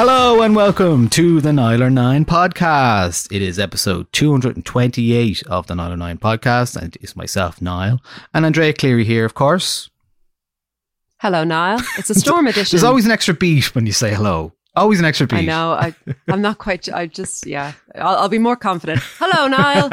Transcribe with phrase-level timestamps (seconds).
[0.00, 3.34] Hello and welcome to the Nialler9 podcast.
[3.34, 7.98] It is episode 228 of the Nialler9 podcast, and it's myself, Niall,
[8.32, 9.90] and Andrea Cleary here, of course.
[11.20, 11.80] Hello, Niall.
[11.98, 12.76] It's a storm edition.
[12.76, 14.52] There's always an extra beat when you say hello.
[14.78, 15.40] Always an extra piece.
[15.40, 15.72] I know.
[15.72, 15.94] I,
[16.28, 16.88] I'm not quite.
[16.92, 17.72] I just, yeah.
[17.96, 19.00] I'll, I'll be more confident.
[19.18, 19.90] Hello, Niall.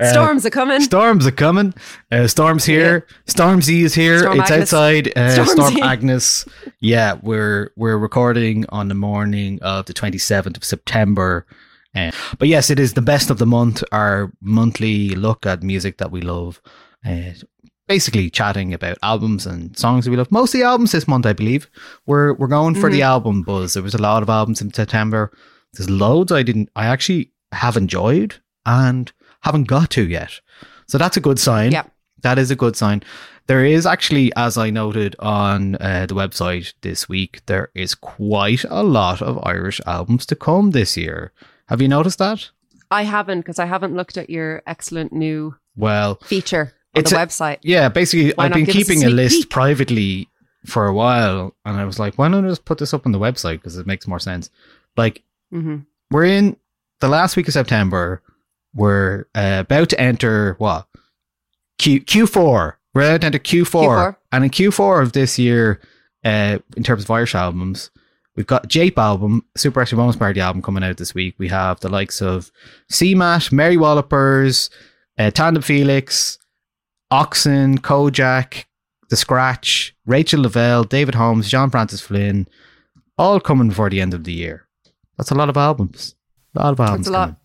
[0.12, 0.80] Storms are coming.
[0.80, 1.74] Storms are coming.
[2.12, 3.06] Uh, Storm's here.
[3.26, 4.20] Stormzy is here.
[4.20, 4.72] Storm it's Agnes.
[4.72, 5.18] outside.
[5.18, 5.44] Uh.
[5.46, 6.46] Storm Agnes.
[6.80, 11.46] Yeah, we're we're recording on the morning of the 27th of September.
[11.94, 13.82] Uh, but yes, it is the best of the month.
[13.92, 16.60] Our monthly look at music that we love.
[17.04, 17.32] Uh,
[17.90, 20.30] basically chatting about albums and songs that we love.
[20.30, 21.68] Mostly albums this month, I believe.
[22.06, 22.96] We're we're going for Mm-hmm.
[22.96, 23.74] the album buzz.
[23.74, 25.32] There was a lot of albums in September.
[25.72, 26.68] There's loads I didn't.
[26.76, 29.10] I actually have enjoyed and
[29.42, 30.40] haven't got to yet.
[30.86, 31.72] So that's a good sign.
[31.72, 31.86] Yeah.
[32.22, 33.02] That is a good sign.
[33.46, 38.64] There is actually, as I noted on uh, the website this week, there is quite
[38.70, 41.32] a lot of Irish albums to come this year.
[41.68, 42.50] Have you noticed that?
[42.90, 47.26] I haven't because I haven't looked at your excellent new Well, feature It's the a-
[47.26, 47.58] website.
[47.62, 49.50] yeah, basically, Why I've been us a keeping a, list peek?
[49.50, 50.28] privately
[50.66, 53.12] for a while, and I was like, why don't I just put this up on
[53.12, 54.50] the website because it makes more sense.
[54.96, 55.78] Like, hmm
[56.10, 56.56] we're in
[57.00, 58.20] the last week of September.
[58.74, 60.86] We're uh, about to enter what
[61.78, 62.74] Q Q4.
[62.94, 64.16] We're about to enter Q4, Q4.
[64.32, 65.80] and in Q4 of this year,
[66.24, 67.92] uh, in terms of Irish albums,
[68.34, 71.36] we've got Jape album, Super Extra Bonus Party album coming out this week.
[71.38, 72.50] We have the likes of
[72.90, 74.68] CMAT, Mary Wallopers,
[75.18, 76.38] uh, Tandem Felix,
[77.10, 78.66] Oxen, Kojak,
[79.08, 82.46] The Scratch, Rachel Lavelle, David Holmes, John Francis Flynn,
[83.18, 84.66] all coming before the end of the year.
[85.16, 86.14] That's a lot of albums.
[86.56, 87.06] A lot of albums.
[87.06, 87.20] a lot.
[87.20, 87.36] coming.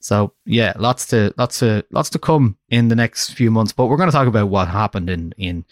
[0.00, 3.72] So yeah, lots to lots to lots to come in the next few months.
[3.72, 5.64] But we're going to talk about what happened in in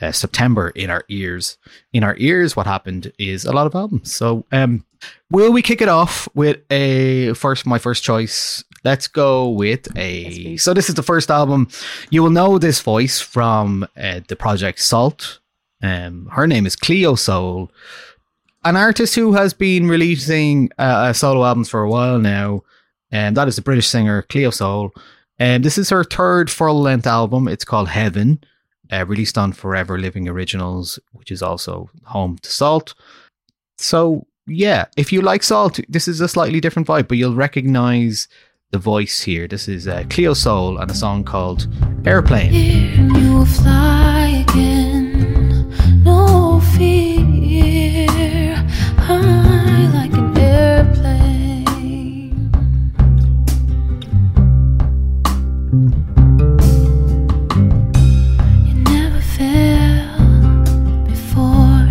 [0.00, 1.56] uh, September in our ears.
[1.92, 4.12] In our ears, what happened is a lot of albums.
[4.12, 4.84] So um,
[5.30, 7.64] will we kick it off with a first?
[7.64, 8.62] My first choice.
[8.88, 10.56] Let's go with a.
[10.56, 11.68] so this is the first album.
[12.08, 15.40] You will know this voice from uh, the project SAULT.
[15.82, 17.70] Um, her name is Cleo Sol
[18.64, 22.62] an artist who has been releasing uh, solo albums for a while now,
[23.10, 24.90] and that is the British singer Cleo Sol.
[25.38, 27.46] And this is her third full length album.
[27.46, 28.42] It's called Heaven,
[28.90, 32.94] uh, released on Forever Living Originals, which is also home to SAULT.
[33.78, 38.28] So, yeah, if you like SAULT, this is a slightly different vibe, but you'll recognize
[38.70, 39.48] the voice here.
[39.48, 41.66] This is uh, Cleo Sol and a song called
[42.04, 42.52] Airplane.
[42.52, 45.72] You will fly again,
[46.04, 48.06] no fear.
[48.98, 51.70] High like an airplane.
[58.66, 60.66] You never felt
[61.06, 61.88] before.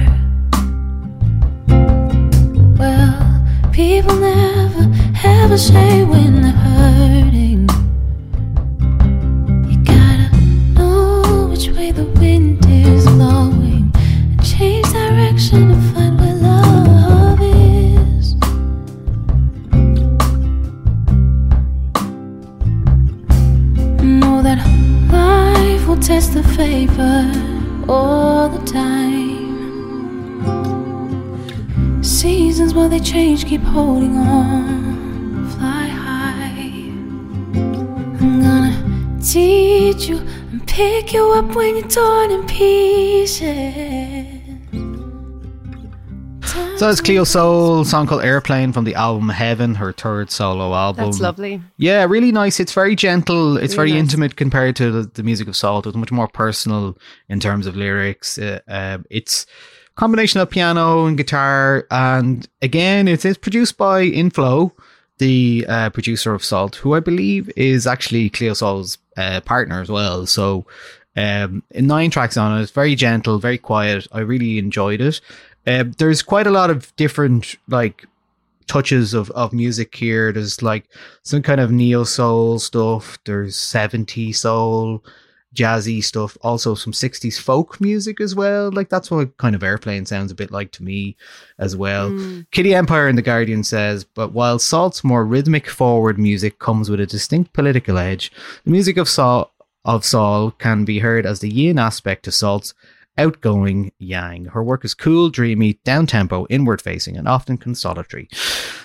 [2.78, 4.86] Well, people never
[5.24, 7.68] ever say when they're hurting.
[9.70, 10.30] You gotta
[10.76, 18.36] know which way the wind is blowing and change direction to find where love is.
[24.04, 24.60] Know that
[25.12, 27.32] life will test the favor
[27.88, 29.36] all the time.
[32.04, 34.87] Seasons while they change, keep holding on,
[39.34, 43.44] gonna teach you and pick you up when you're torn in pieces.
[46.78, 51.06] So it's Cleo Sol, song called Airplane from the album Heaven, her third solo album.
[51.06, 51.60] That's lovely.
[51.78, 52.60] Yeah, really nice.
[52.60, 53.58] It's very gentle.
[53.58, 54.00] It's Really very nice.
[54.02, 55.88] intimate compared to the, the music of SAULT.
[55.88, 56.96] It's much more personal
[57.30, 58.38] in terms of lyrics.
[58.38, 59.48] Uh, um, it's
[59.96, 64.72] combination of piano and guitar, and again, it is produced by Inflo,
[65.20, 69.90] the uh, producer of SAULT, who I believe is actually Cleo Sol's uh, partner as
[69.90, 70.26] well.
[70.26, 70.66] So,
[71.16, 72.62] um, nine tracks on it.
[72.62, 74.08] It's very gentle, very quiet.
[74.12, 75.20] I really enjoyed it.
[75.66, 78.06] Uh, there's quite a lot of different like
[78.68, 80.32] touches of, of music here.
[80.32, 80.86] There's like
[81.24, 83.18] some kind of neo soul stuff.
[83.26, 85.04] There's 70 soul,
[85.56, 86.38] jazzy stuff.
[86.42, 88.72] Also some 60s folk music as well.
[88.72, 91.16] Like that's what kind of airplane sounds a bit like to me
[91.58, 92.10] as well.
[92.10, 92.42] Hmm.
[92.52, 97.00] Kitty Empire in The Guardian says, but while SAULT's more rhythmic forward music comes with
[97.00, 98.32] a distinct political edge,
[98.66, 99.52] the music of Sol
[99.86, 102.74] of Sol can be heard as the yin aspect to SAULT's
[103.18, 104.46] outgoing yang.
[104.46, 108.28] Her work is cool, dreamy, down tempo, inward facing, and often consolatory.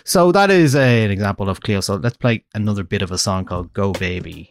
[0.05, 1.81] So that is a- an example of Cleo.
[1.81, 4.49] So let's play another bit of a song called Go Baby.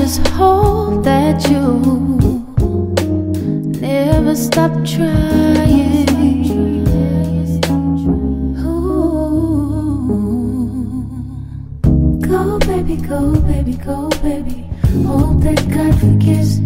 [0.00, 1.62] Just hope that you
[3.80, 6.08] never stop trying.
[8.64, 9.84] Ooh.
[12.22, 14.64] Go, baby, go, baby, go, baby.
[15.04, 16.59] Hope that God forgives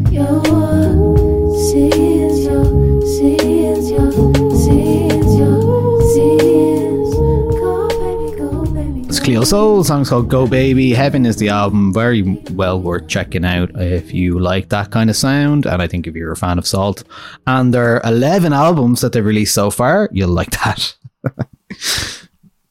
[9.44, 9.85] Sol.
[9.85, 10.93] Song's called Go Baby.
[10.93, 11.93] Heaven is the album.
[11.93, 15.67] Very well worth checking out if you like that kind of sound.
[15.67, 17.05] And I think if you're a fan of SAULT.
[17.46, 20.96] And there are 11 albums that they've released so far, you'll like that.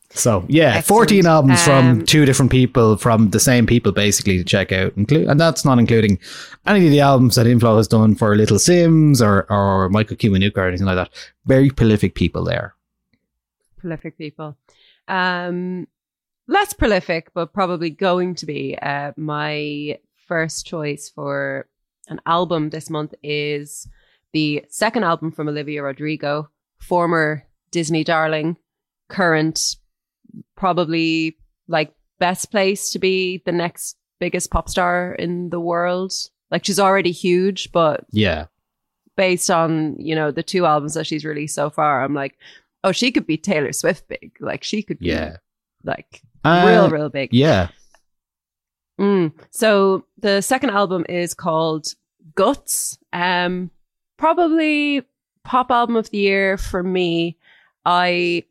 [0.09, 0.85] so, yeah, Excellent.
[0.87, 4.95] 14 albums from Um, two different people, from the same people basically to check out.
[4.95, 6.19] Inclu- And that's not including
[6.67, 10.57] any of the albums that Inflo has done for Little Simz or, or Michael Kiwanuka
[10.57, 11.09] or anything like that.
[11.45, 12.75] Very prolific people there.
[13.77, 14.55] prolific people.
[15.07, 15.87] Um,
[16.47, 18.77] less prolific, but probably going to be.
[18.81, 19.97] Uh, my
[20.27, 21.67] first choice for
[22.07, 23.87] an album this month is
[24.33, 26.49] the second album from Olivia Rodrigo,
[26.79, 28.57] former Disney darling,
[29.09, 29.75] current,
[30.55, 36.13] probably like best place to be the next biggest pop star in the world.
[36.51, 38.45] Like she's already huge, but Yeah.
[39.15, 42.37] based on you know the two albums that she's released so far, I'm like,
[42.83, 44.33] oh, she could be Taylor Swift big.
[44.39, 45.37] Like she could be Yeah.
[45.83, 47.29] like Uh, real, real big.
[47.33, 47.69] Yeah.
[48.99, 49.33] Mm.
[49.51, 51.87] So the second album is called
[52.35, 52.97] Guts.
[53.11, 53.71] Um,
[54.17, 55.03] probably
[55.43, 57.37] pop album of the year for me.
[57.85, 58.43] I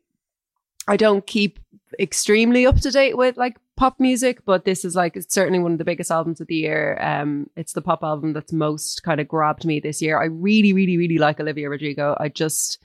[0.87, 1.59] I don't keep
[1.99, 5.71] extremely up to date with like pop music, but this is like it's certainly one
[5.71, 6.97] of the biggest albums of the year.
[7.01, 10.21] Um, it's the pop album that's most kind of grabbed me this year.
[10.21, 12.15] I really, really, really like Olivia Rodrigo.
[12.19, 12.79] I just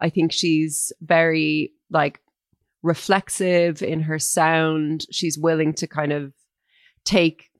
[0.00, 2.20] I think she's very like
[2.82, 5.06] reflexive in her sound.
[5.10, 6.32] She's willing to kind of
[7.04, 7.50] take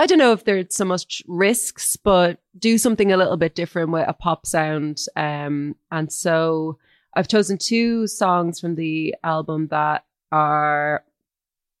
[0.00, 3.90] I don't know if there's so much risks, but do something a little bit different
[3.90, 5.00] with a pop sound.
[5.16, 6.78] Um, and so
[7.16, 11.02] I've chosen two songs from the album that are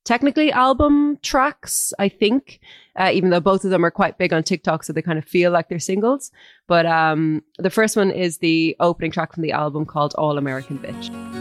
[0.04, 2.58] technically album tracks, I think,
[2.98, 5.24] uh, even though both of them are quite big on TikTok, so they kind of
[5.24, 6.32] feel like they're singles.
[6.66, 10.78] But um, the first one is the opening track from the album called All American
[10.78, 11.37] Bitch.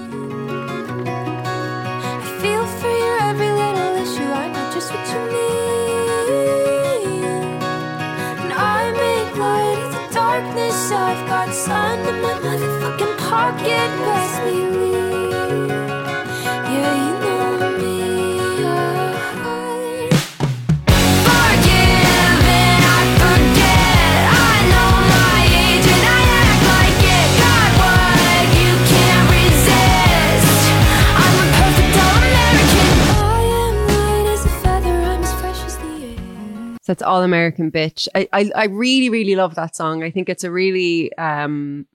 [36.97, 38.07] It's All American Bitch.
[38.15, 40.03] I, I I really really love that song.
[40.03, 41.85] I think it's a really um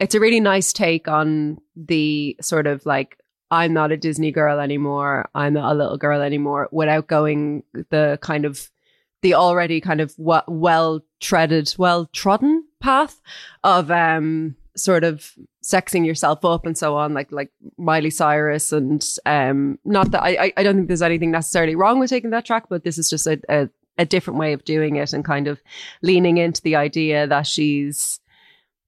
[0.00, 3.18] it's a really nice take on the sort of like
[3.50, 5.28] I'm not a Disney girl anymore.
[5.34, 8.70] I'm not a little girl anymore without going the kind of
[9.22, 13.20] the already kind of well treaded, well trodden path
[13.64, 15.32] of um sort of
[15.64, 20.52] sexing yourself up and so on, like like Miley Cyrus and um not that I
[20.56, 23.26] I- don't think there's anything necessarily wrong with taking that track, but this is just
[23.26, 25.60] a, a a different way of doing it and kind of
[26.02, 28.20] leaning into the idea that she's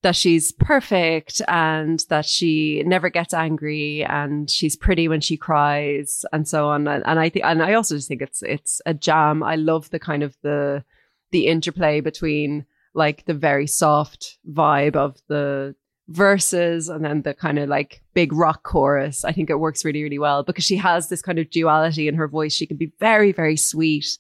[0.03, 6.25] that she's perfect and that she never gets angry and she's pretty when she cries
[6.33, 6.89] and so on.
[6.89, 9.43] And, and I think and I also just think it's it's a jam.
[9.43, 10.85] I love the kind of the
[11.33, 12.65] the interplay between
[12.95, 15.75] like the very soft vibe of the
[16.09, 19.25] verses and then the kind of like big rock chorus.
[19.25, 22.15] I think it works really really well because she has this kind of duality in
[22.15, 22.55] her voice.
[22.55, 24.19] She can be very very sweet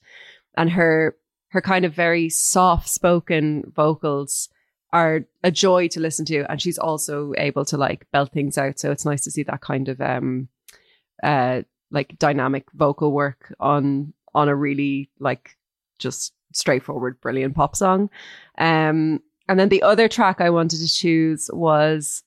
[0.58, 1.16] and her
[1.49, 4.50] her kind of very soft spoken vocals
[4.92, 8.78] are a joy to listen to and she's also able to like belt things out.
[8.78, 10.49] So it's nice to see that kind of um
[11.23, 15.56] uh like dynamic vocal work on on a really like
[15.99, 18.11] just straightforward brilliant pop song.
[18.59, 19.20] Um
[19.50, 22.23] and then the other track i wanted to choose was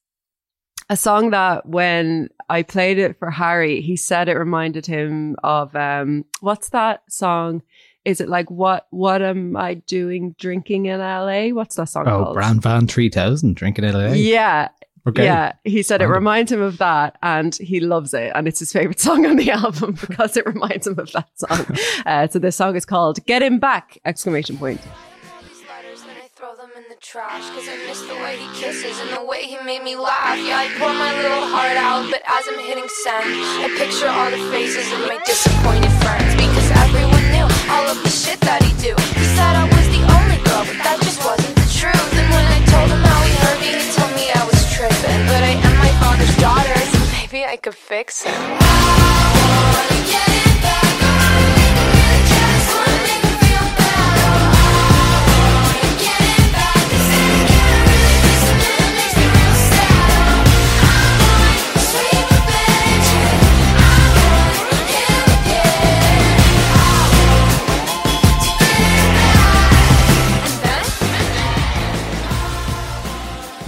[0.90, 5.74] a song that when i played it for harry he said it reminded him of
[5.76, 7.64] um what's that song
[8.06, 12.24] is it like what what am i doing drinking in la what's that song Oh,
[12.24, 14.08] called Bran Van 3000, drinking it LA.
[14.14, 14.70] yeah.
[15.06, 15.26] Okay.
[15.26, 18.72] Yeah, he said it reminds him of that, and he loves it, and it's his
[18.72, 21.66] favorite song on the album because it reminds him of that song.
[22.06, 24.80] Uh, so this song is called "Get Him Back!" Exclamation point.
[24.82, 28.48] These letters and I throw them in the trash Cause I miss the way he
[28.60, 32.08] kisses and the way he made me laugh Yeah, I pour my little heart out,
[32.12, 33.28] but as I'm hitting send
[33.64, 35.73] I picture all the faces of my disappointed
[47.94, 49.03] maybe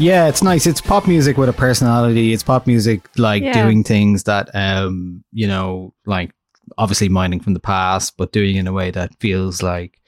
[0.06, 0.68] Yeah, it's nice.
[0.68, 2.32] It's pop music with a personality.
[2.32, 3.54] It's pop music like Yeah.
[3.64, 6.32] doing things that um, you know, like
[6.78, 10.00] obviously mining from the past, but doing it in a way that feels like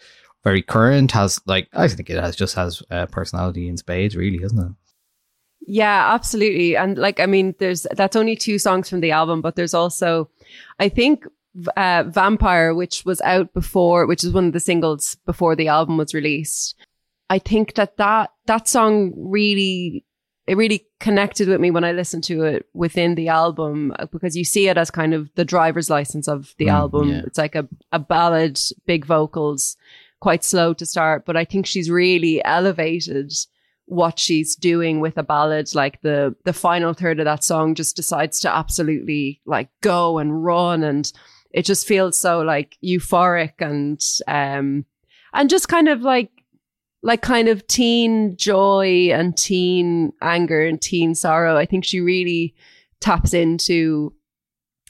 [0.44, 4.44] very current, has like I think it has just has uh, personality in spades, really,
[4.44, 4.72] isn't it?
[5.70, 6.77] Yeah, absolutely.
[6.77, 10.30] And like, I mean, there's that's only two songs from the album, but there's also,
[10.80, 11.25] I think,
[11.75, 15.98] uh, Vampire, which was out before, which is one of the singles before the album
[15.98, 16.75] was released.
[17.30, 20.04] I think that that that song really
[20.48, 24.36] it really connected with me when I listened to it within the album uh, because
[24.38, 27.10] you see it as kind of the driver's license of the Mm, album.
[27.10, 27.22] yeah.
[27.25, 29.75] It's like a, a ballad, big vocals,
[30.22, 33.34] quite slow to start, but I think she's really elevated
[33.88, 35.75] what she's doing with a ballad.
[35.75, 40.44] Like the the final third of that song just decides to absolutely like go and
[40.46, 41.12] run and
[41.51, 44.86] it just feels so like euphoric and um
[45.34, 46.32] and just kind of like
[47.01, 51.56] like kind of teen joy and teen anger and teen sorrow.
[51.56, 52.56] I think she really
[53.00, 54.13] taps into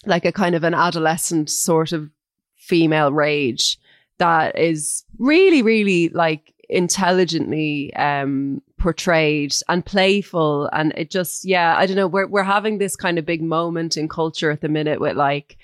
[0.06, 2.10] like a kind of an adolescent sort of
[2.56, 3.78] female rage
[4.20, 11.86] that is really, really like intelligently um portrayed and playful and it just yeah i
[11.86, 15.00] don't know we're we're having this kind of big moment in culture at the minute
[15.00, 15.58] with like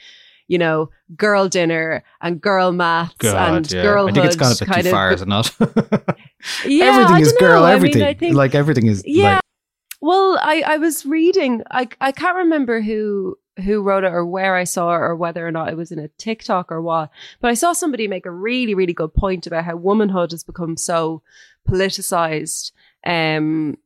[0.48, 4.68] you know girl dinner and girl maths and girlhood I think it's gone a bit
[4.68, 5.54] kind too of far, is it not?
[6.66, 7.62] Yeah, everything I is girl.
[7.62, 7.66] know.
[7.66, 9.04] I mean, everything, I think- like everything is.
[9.06, 9.42] yeah like,
[10.02, 14.56] well i i was reading i i can't remember who who wrote it or where
[14.56, 17.10] i saw it or whether or not it was in a tiktok or what
[17.40, 20.76] but i saw somebody make a really really good point about how womanhood has become
[20.76, 21.22] so
[21.70, 22.72] politicized
[23.06, 23.78] um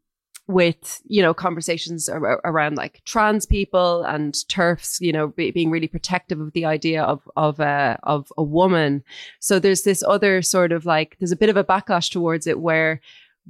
[0.47, 5.69] with you know conversations ar- around like trans people and TERFs you know be, being
[5.69, 9.03] really protective of the idea of of a of a woman.
[9.39, 12.59] So there's this other sort of like there's a bit of a backlash towards it
[12.59, 13.01] where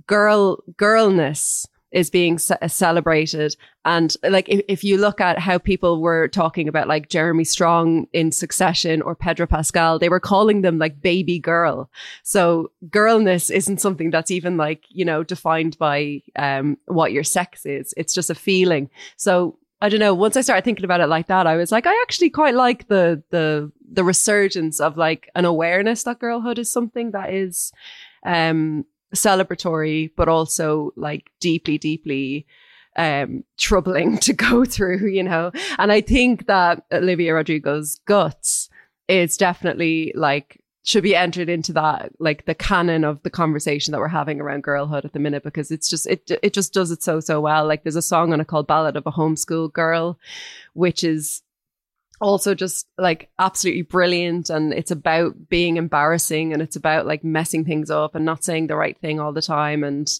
[0.07, 3.55] girl girlness is being ce- celebrated.
[3.85, 8.07] And like, if, if you look at how people were talking about like Jeremy Strong
[8.13, 11.89] in Succession or Pedro Pascal, they were calling them like baby girl.
[12.23, 17.65] So girlness isn't something that's even like, you know, defined by um, what your sex
[17.65, 17.93] is.
[17.95, 18.89] It's just a feeling.
[19.15, 20.15] So I don't know.
[20.15, 22.87] Once I started thinking about it like that, I was like, I actually quite like
[22.87, 27.71] the the the resurgence of like an awareness that girlhood is something that is
[28.25, 28.85] um
[29.15, 32.45] celebratory, but also like deeply, deeply
[32.95, 35.51] um troubling to go through, you know.
[35.77, 38.69] And I think that Olivia Rodrigo's guts
[39.07, 43.99] is definitely like should be entered into that like the canon of the conversation that
[43.99, 47.03] we're having around girlhood at the minute because it's just it it just does it
[47.03, 50.17] so so well like there's a song on it called ballad of a homeschool girl
[50.75, 51.41] which is
[52.19, 57.63] also just like absolutely brilliant and it's about being embarrassing and it's about like messing
[57.63, 60.19] things up and not saying the right thing all the time and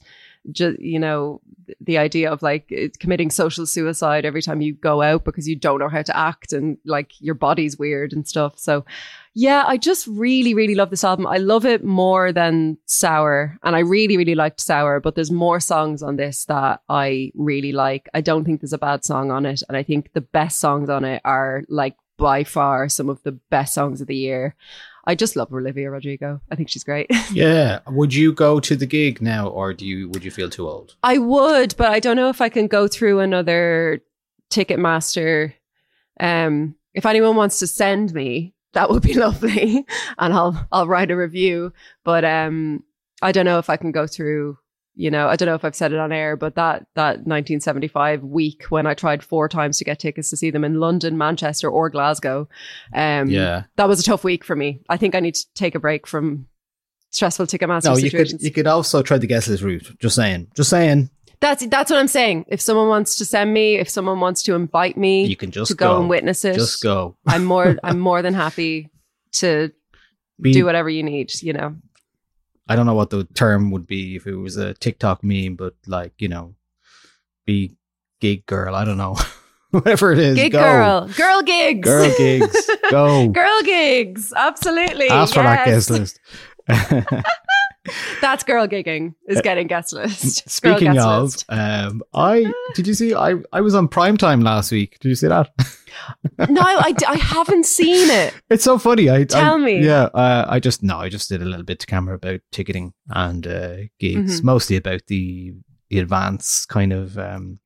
[0.52, 1.42] just you know
[1.82, 5.80] the idea of like committing social suicide every time you go out because you don't
[5.80, 8.58] know how to act and like your body's weird and stuff.
[8.58, 8.86] So
[9.38, 13.76] yeah i just really really love this album i love it more than sour and
[13.76, 18.10] i really really liked sour but there's more songs on this that i really like
[18.16, 20.90] i don't think there's a bad song on it and i think the best songs
[20.90, 24.56] on it are like by far some of the best songs of the year
[25.06, 27.80] i just love olivia rodrigo i think she's great Yeah.
[27.88, 30.10] Would you go to the gig now, or do you?
[30.10, 30.96] Would you feel too old?
[31.04, 34.02] I would, but I don't know if I can go through another
[34.50, 35.54] Ticketmaster.
[36.20, 39.86] Um, if anyone wants to send me, that would be lovely,
[40.20, 41.74] and I'll I'll write a review.
[42.04, 42.84] But um,
[43.22, 44.58] I don't know if I can go through.
[45.00, 48.24] You know, I don't know if I've said it on air, but that that 1975
[48.24, 51.70] week when I tried four times to get tickets to see them in London, Manchester,
[51.70, 52.48] or Glasgow,
[52.96, 53.64] um, Yeah.
[53.76, 54.82] that was a tough week for me.
[54.90, 56.48] I think I need to take a break from
[57.12, 58.42] stressful Ticketmaster No, you situations.
[58.42, 58.46] could.
[58.46, 59.96] You could also try the guest list route.
[60.00, 60.48] Just saying.
[60.56, 61.10] Just saying.
[61.40, 62.46] That's that's what I'm saying.
[62.48, 65.70] If someone wants to send me, if someone wants to invite me, You can just
[65.72, 66.00] to go, go.
[66.02, 66.56] and witness it.
[66.56, 67.16] Just go.
[67.28, 68.90] I'm more I'm more than happy
[69.34, 69.72] to
[70.42, 71.32] Be, do whatever you need.
[71.44, 71.76] You know,
[72.68, 75.76] I don't know what the term would be if it was a TikTok meme, but
[75.86, 76.56] like you know,
[77.46, 77.78] be
[78.20, 78.74] gig girl.
[78.76, 79.16] I don't know.
[79.72, 80.62] Whatever it is, gig go.
[80.62, 82.70] girl, girl gigs, Girl gigs.
[82.90, 83.28] Go.
[83.34, 84.32] girl gigs.
[84.36, 85.10] Absolutely.
[85.10, 86.20] Ask for that guest list.
[88.22, 89.14] That's girl gigging.
[89.28, 90.50] Is getting guest list.
[90.50, 91.46] Speaking guest of, list.
[91.50, 93.14] um, I did you see?
[93.14, 94.98] I I was on prime time last week.
[95.00, 95.50] Did you see that?
[96.50, 98.34] no, I, I haven't seen it.
[98.50, 99.10] It's so funny.
[99.10, 99.84] I Tell I- me.
[99.86, 102.94] Yeah, uh, I just no, I just did a little bit to camera about ticketing
[103.10, 104.44] and uh, gigs, Mhm.
[104.44, 105.54] mostly about the
[105.90, 107.60] the advance kind of um,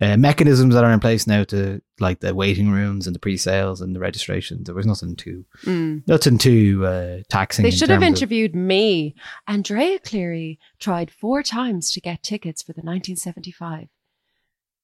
[0.00, 3.80] uh, mechanisms that are in place now to like the waiting rooms and the pre-sales
[3.80, 4.62] and the registration.
[4.64, 6.06] There was nothing too Mm.
[6.06, 7.62] nothing too uh, taxing.
[7.62, 9.14] They in should have terms of- interviewed me.
[9.46, 13.88] Andrea Cleary tried four times to get tickets for the 1975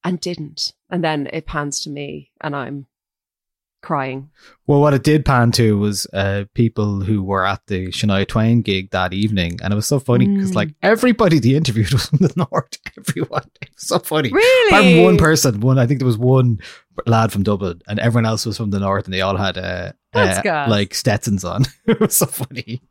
[0.05, 0.73] and didn't.
[0.91, 2.87] And then it pans to me and I'm
[3.83, 4.31] crying.
[4.67, 8.63] Well, what it did pan to was uh, people who were at the Shania Twain
[8.63, 10.55] gig that evening, and it was so funny because Mm.
[10.55, 12.79] like everybody they interviewed was from the north.
[12.99, 14.31] Everyone, it was so funny.
[14.33, 15.05] Really?
[15.05, 16.59] One person, one I think there was one
[17.07, 19.93] lad from Dublin, and everyone else was from the north, and they all had uh,
[20.15, 21.65] uh, like Stetsons on.
[21.87, 22.83] it was so funny.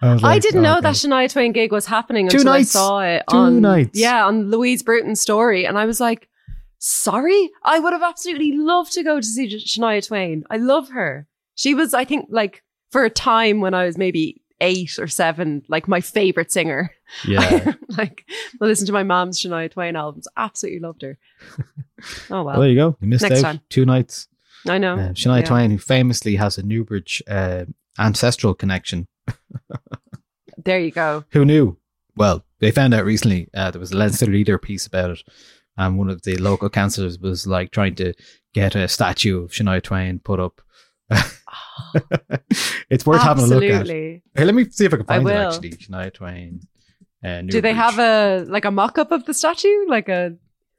[0.00, 0.84] I, was I didn't oh, know God.
[0.84, 2.76] that Shania Twain gig was happening Two until nights.
[2.76, 3.98] I saw it Two on nights.
[3.98, 6.28] yeah on Louise Bruton's story, and I was like,
[6.78, 10.44] "Sorry, I would have absolutely loved to go to see Shania Twain.
[10.50, 11.26] I love her.
[11.54, 15.62] She was, I think, like for a time when I was maybe eight or seven,
[15.68, 16.90] like my favorite singer.
[17.26, 17.74] Yeah.
[17.96, 18.24] like
[18.60, 20.26] I listened to my mom's Shania Twain albums.
[20.36, 21.18] Absolutely loved her.
[22.30, 22.96] Oh well, Well, there you go.
[23.00, 23.60] You missed Next out time.
[23.70, 24.28] two nights.
[24.68, 24.94] I know.
[24.94, 25.46] Uh, Shania Yeah.
[25.46, 27.64] Twain, who famously has a Newbridge uh,
[27.98, 29.08] ancestral connection.
[30.56, 31.24] There you go.
[31.30, 31.76] Who knew?
[32.16, 33.48] Well, they found out recently.
[33.54, 35.22] Uh, there was a Leinster Leader piece about it,
[35.78, 38.12] and one of the local councillors was like trying to
[38.52, 40.60] get a statue of Shania Twain put up.
[42.90, 43.70] it's worth having a look at.
[43.70, 44.22] Absolutely.
[44.36, 45.32] Here, let me see if I can I find it.
[45.32, 46.60] Actually, Shania Twain.
[47.24, 49.86] Uh, Do they have a like a mock up of the statue?
[49.88, 50.36] Like a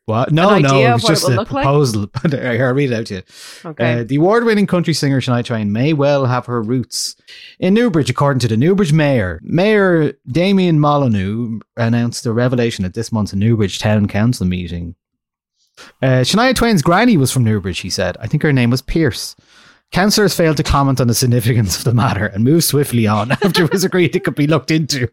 [0.09, 0.31] What?
[0.31, 0.79] No, no.
[0.79, 1.47] It was what it just a like?
[1.47, 2.09] proposal.
[2.31, 3.21] Here, I'll read it out to you.
[3.63, 3.99] okay.
[3.99, 7.15] Uh, the award-winning country singer Shania Twain may well have her roots
[7.59, 9.39] in Newbridge, according to the Newbridge mayor.
[9.43, 14.95] Mayor Damien Molyneux announced the revelation at this month's Newbridge Town Council meeting.
[16.01, 18.17] Uh, Shania Twain's granny was from Newbridge, he said.
[18.19, 19.35] I think her name was Pierce.
[19.91, 23.65] Councillors failed to comment on the significance of the matter and moved swiftly on after
[23.65, 25.07] it was agreed it could be looked into.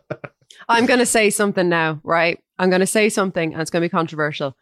[0.68, 2.40] I'm going to say something now, right?
[2.58, 4.56] I'm going to say something and it's going to be controversial.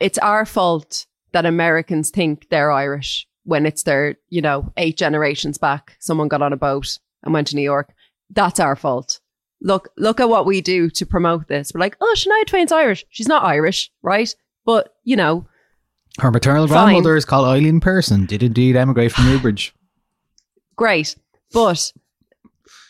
[0.00, 5.58] It's our fault that Americans think they're Irish when it's their, you know, eight generations
[5.58, 5.96] back.
[6.00, 7.92] Someone got on a boat and went to New York.
[8.30, 9.20] That's our fault.
[9.62, 11.72] look look at what we do to promote this.
[11.74, 13.04] We're like, oh, Shania Twain's Irish.
[13.08, 14.34] She's not Irish, right?
[14.64, 15.46] But you know,
[16.18, 16.86] Her maternal Fine.
[16.86, 18.26] grandmother is called Eileen Pearson.
[18.26, 19.74] Did indeed emigrate from Newbridge.
[20.76, 21.16] great.
[21.52, 21.92] But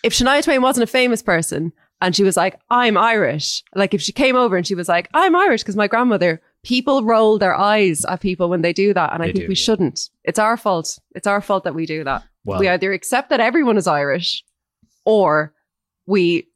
[0.02, 4.00] if Shania Twain wasn't a famous person and she was like, I'm Irish, like if
[4.02, 7.54] she came over and she was like, I'm Irish because my grandmother, people roll their
[7.54, 9.12] eyes at people when they do that.
[9.12, 9.64] And I They think do, we yeah.
[9.64, 10.10] shouldn't.
[10.24, 10.98] It's our fault.
[11.14, 12.24] It's our fault that we do that.
[12.44, 14.44] Well- we either accept that everyone is Irish
[15.04, 15.52] or
[16.06, 16.48] we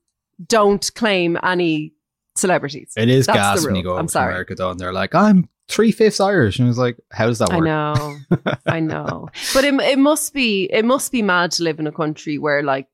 [0.47, 1.93] don't claim any
[2.37, 2.93] celebrities.
[2.97, 4.33] It is That's gas when you go I'm sorry.
[4.33, 6.59] America though, and they're like, I'm three fifths Irish.
[6.59, 7.59] And I was like, how does that work?
[7.59, 8.17] I know,
[8.67, 11.93] I know, but it, it must be it must be mad to live in a
[11.93, 12.89] country where like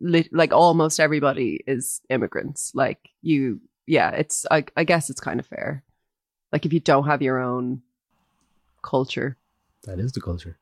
[0.00, 2.72] li- like almost everybody is immigrants.
[2.74, 5.82] Like you, yeah, it's I, I guess it's kind of fair.
[6.52, 7.82] Like if you don't have your own
[8.82, 9.36] culture,
[9.84, 10.56] That is the culture.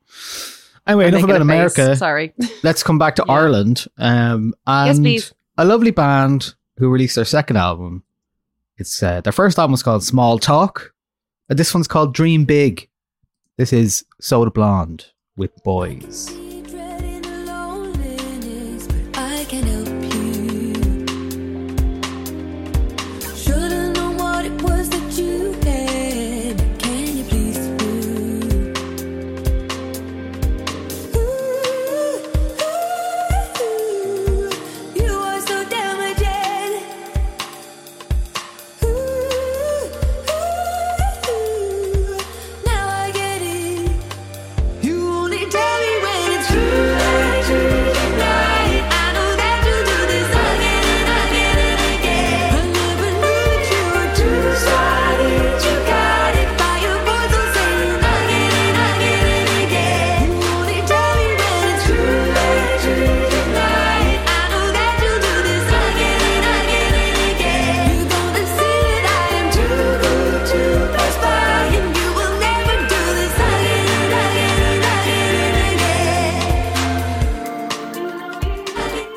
[0.87, 1.77] Anyway, I'm enough about a face.
[1.77, 1.95] America.
[1.95, 3.33] Sorry, Let's come back to Yeah.
[3.33, 3.85] Ireland.
[3.97, 5.33] Um, and please.
[5.57, 8.03] a lovely band who released their second album.
[8.77, 10.93] It's uh, their first album was called Small Talk.
[11.49, 12.89] And this one's called Dream Big.
[13.57, 15.05] This is Soda Blonde
[15.37, 16.29] with Boys.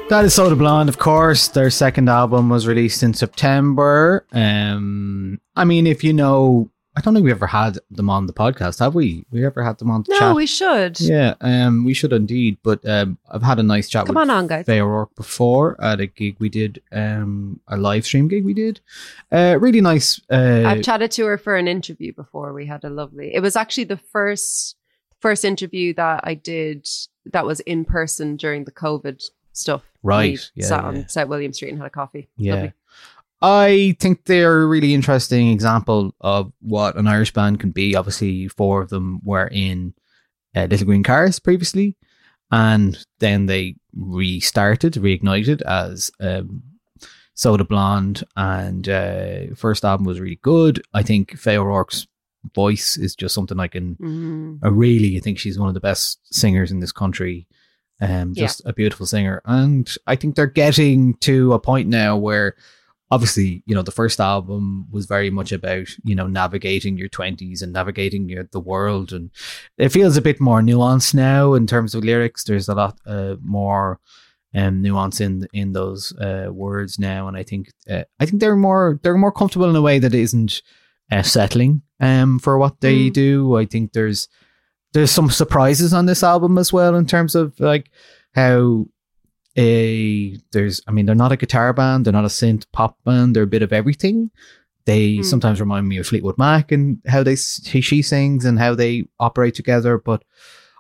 [0.09, 1.49] That is Soda Blonde, of course.
[1.49, 4.25] Their second album was released in September.
[4.33, 8.33] Um, I mean, if you know, I don't think we ever had them on the
[8.33, 9.27] podcast, have we?
[9.31, 10.35] We ever had them on the no, chat?
[10.35, 10.99] we should.
[10.99, 12.57] Yeah, um, we should indeed.
[12.63, 14.65] But um, I've had a nice chat Come with on on, guys.
[14.65, 18.81] Faye O'Rourke before at a gig we did, um, a live stream gig we did.
[19.31, 20.23] Uh, really nice.
[20.31, 22.55] Uh, I've chatted to her for an interview before.
[22.55, 23.35] We had a lovely.
[23.35, 24.75] It was actually the first
[25.21, 26.89] first interview that I did
[27.27, 29.23] that was in person during the COVID
[29.59, 29.83] stuff.
[30.03, 30.89] Right, yeah, sat yeah.
[30.89, 32.29] on South William Street and had a coffee.
[32.37, 32.55] Yeah.
[32.55, 32.73] Lovely.
[33.41, 37.95] I think they're a really interesting example of what an Irish band can be.
[37.95, 39.95] Obviously, four of them were in
[40.57, 41.97] uh, Little Green Cars previously,
[42.51, 46.63] and then they restarted, reignited as um,
[47.35, 50.83] Soda Blonde, and uh, first album was really good.
[50.93, 52.09] I think Faye O'Rourke's
[52.55, 54.59] voice is just something I can Mhm.
[54.63, 57.47] I really think she's one of the best singers in this country.
[58.01, 58.45] Um, Yeah.
[58.47, 62.55] just a beautiful singer, and I think they're getting to a point now where,
[63.11, 67.63] obviously, you know, the first album was very much about you know navigating your twenties
[67.63, 69.31] and navigating your the world, and
[69.79, 72.45] it feels a bit more nuanced now in terms of lyrics.
[72.45, 73.99] There's a lot uh, more
[74.55, 78.57] um, nuance in in those uh, words now, and I think uh, I think they're
[78.57, 80.63] more they're more comfortable in a way that isn't
[81.11, 83.13] uh, settling um, for what they Mm.
[83.13, 83.57] do.
[83.57, 84.29] I think there's
[84.93, 87.91] there's some surprises on this album as well in terms of like
[88.35, 88.87] how
[89.57, 93.35] a there's I mean they're not a guitar band, they're not a synth pop band,
[93.35, 94.31] they're a bit of everything.
[94.85, 95.23] They Hmm.
[95.23, 99.55] sometimes remind me of Fleetwood Mac and how they she sings and how they operate
[99.55, 100.23] together, but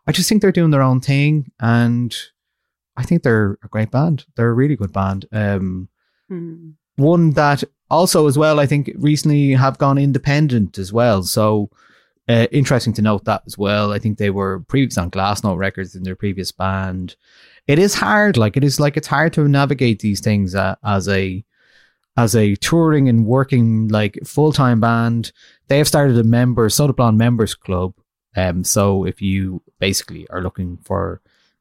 [0.06, 2.14] I just think they're doing their own thing and
[2.96, 4.24] I think they're a great band.
[4.36, 5.26] They're a really good band.
[5.32, 5.88] Um
[6.30, 6.74] Mhm.
[6.96, 11.70] one that also as well i think recently have gone independent as well so
[12.28, 13.92] uh, interesting to note that as well.
[13.92, 17.16] I think they were previous on glassnote records in their previous band.
[17.66, 21.08] It is hard like it is like it's hard to navigate these things uh, as
[21.08, 21.44] a
[22.16, 25.32] as a touring and working like full-time band.
[25.68, 27.94] They have started a member soda blonde members club.
[28.36, 31.20] Um so if you basically are looking for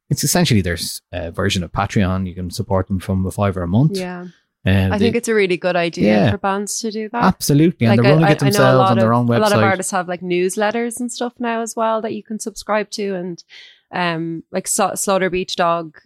[0.10, 0.78] it's essentially their
[1.12, 2.28] uh, version of patreon.
[2.28, 3.98] You can support them from a five or a month.
[3.98, 4.28] Yeah,
[4.68, 6.32] I they- think it's a really good idea Yeah.
[6.32, 7.24] for bands to do that.
[7.24, 9.38] Absolutely, and Like, they're running I- it themselves on their of- own website.
[9.38, 12.40] A lot of artists have like newsletters and stuff now as well that you can
[12.40, 13.44] subscribe to, and
[13.92, 15.98] um, like Slaughter Beach Dog,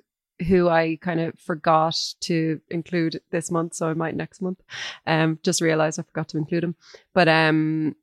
[0.47, 4.59] who I kind of forgot to include this month, so I might next month.
[5.07, 6.75] Um, just realized I forgot to include him,
[7.13, 7.95] but um,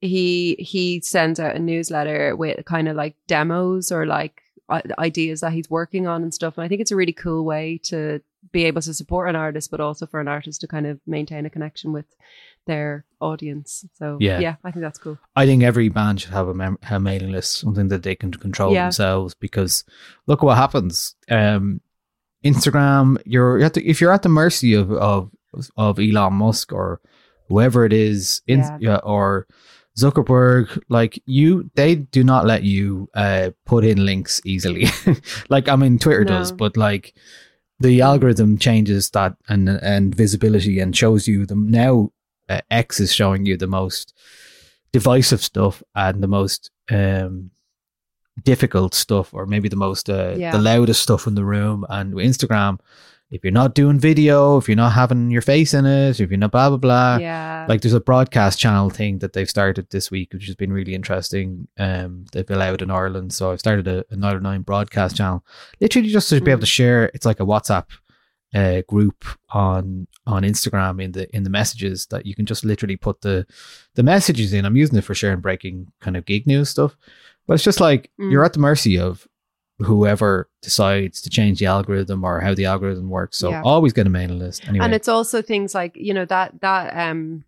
[0.00, 4.42] he he sends out a newsletter with kind of like demos or like
[4.98, 7.78] ideas that he's working on and stuff, and I think it's a really cool way
[7.84, 8.20] to
[8.52, 11.44] be able to support an artist, but also for an artist to kind of maintain
[11.46, 12.06] a connection with
[12.66, 13.84] their audience.
[13.94, 14.38] So Yeah.
[14.40, 15.18] yeah, I think that's cool.
[15.36, 18.30] I think every band should have a, mem- a mailing list, something that they can
[18.32, 18.84] control Yeah.
[18.86, 19.34] themselves.
[19.34, 19.84] Because
[20.26, 21.14] look what happens.
[21.30, 21.80] Um,
[22.44, 25.30] Instagram, you're you have to, if you're at the mercy of of
[25.76, 27.00] of Elon Musk or
[27.48, 28.96] whoever it is, in, Yeah.
[29.02, 29.46] or
[29.98, 34.86] Zuckerberg, like you, they do not let you uh, put in links easily.
[35.50, 37.12] like I mean, Twitter does, but like
[37.80, 42.12] the algorithm changes that and and visibility and shows you them now.
[42.48, 44.12] Uh, X is showing you the most
[44.92, 47.50] divisive stuff and the most um
[48.44, 50.52] difficult stuff or maybe the most uh, Yeah.
[50.52, 52.78] the loudest stuff in the room and instagram
[53.30, 56.38] if you're not doing video if you're not having your face in it if you're
[56.38, 57.16] not blah blah blah.
[57.18, 57.66] Yeah.
[57.68, 60.94] like there's a broadcast channel thing that they've started this week which has been really
[60.94, 61.68] interesting.
[61.78, 63.32] Um they've allowed in ireland.
[63.32, 65.44] So i've started a, Nialler9 broadcast channel.
[65.80, 67.86] Literally just to be able to share it's like a whatsapp
[68.52, 72.96] uh, group on on instagram in the in the messages that you can just literally
[72.96, 73.46] put the
[73.94, 74.64] the messages in.
[74.64, 76.96] I'm using it for sharing breaking kind of gig news stuff.
[77.46, 78.30] But it's just like Mm.
[78.32, 79.26] you're at the mercy of
[79.80, 83.62] whoever decides to change the algorithm or how the algorithm works so Yeah.
[83.64, 86.96] always get a mailing list anyway And it's also things like, you know, that that
[86.96, 87.44] um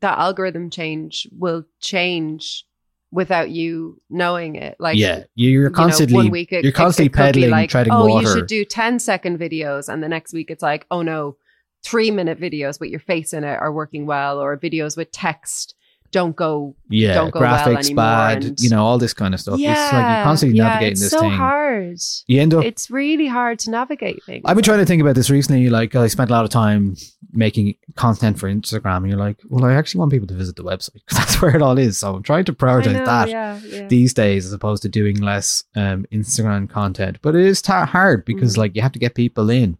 [0.00, 2.64] that algorithm change will change
[3.12, 4.76] without you knowing it.
[4.78, 7.70] Like yeah, you're you know, constantly one week it- you're constantly it be peddling, like,
[7.70, 8.20] treading oh, water.
[8.28, 11.36] you should do 10 second videos, and the next week it's like, oh no,
[11.84, 15.74] three minute videos with your face in it are working well, or videos with text
[16.12, 16.74] don't go.
[16.88, 19.58] yeah, don't go well graphics anymore, bad, and- you know, all this kind of stuff.
[19.58, 21.30] yeah, it's like you're constantly yeah, navigating it's this so thing.
[21.32, 21.98] hard.
[22.26, 22.64] You end up.
[22.64, 24.42] It's really hard to navigate things.
[24.44, 25.68] I've been trying to think about this recently.
[25.70, 26.96] Like, I spent a lot of time
[27.32, 30.64] making content for Instagram, and you're like, well, I actually want people to visit the
[30.64, 31.98] website because that's where it all is.
[31.98, 33.86] So I'm trying to prioritize know, that yeah, yeah.
[33.88, 37.18] these days as opposed to doing less um, Instagram content.
[37.22, 38.58] But it is ta- hard because Mm.
[38.58, 39.76] like you have to get people in,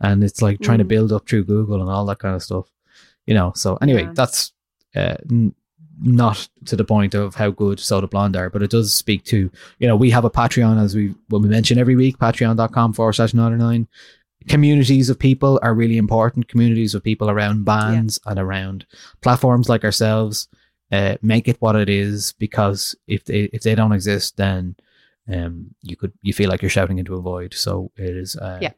[0.00, 0.88] and it's like trying to Mm.
[0.88, 2.66] build up through Google and all that kind of stuff.
[3.26, 3.52] You know.
[3.54, 4.52] So anyway, that's
[4.94, 5.54] uh, n-
[6.02, 9.50] not to the point of how good Soda Blonde are, but it does speak to
[9.78, 13.14] you know we have a Patreon as we when we mention every week Patreon.com forward
[13.14, 13.88] slash ninety nine.
[14.48, 16.46] Communities of people are really important.
[16.48, 18.86] Communities of people around bands and around
[19.20, 20.46] platforms like ourselves
[20.92, 24.76] uh, make it what it is because if they if they don't exist, then
[25.28, 27.54] um you could you feel like you're shouting into a void.
[27.54, 28.36] So it is.
[28.36, 28.72] Uh, Yeah.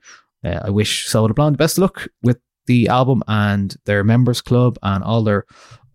[0.45, 4.41] Uh, I wish Soda Blonde the best of luck with the album and their members
[4.41, 5.45] club and all their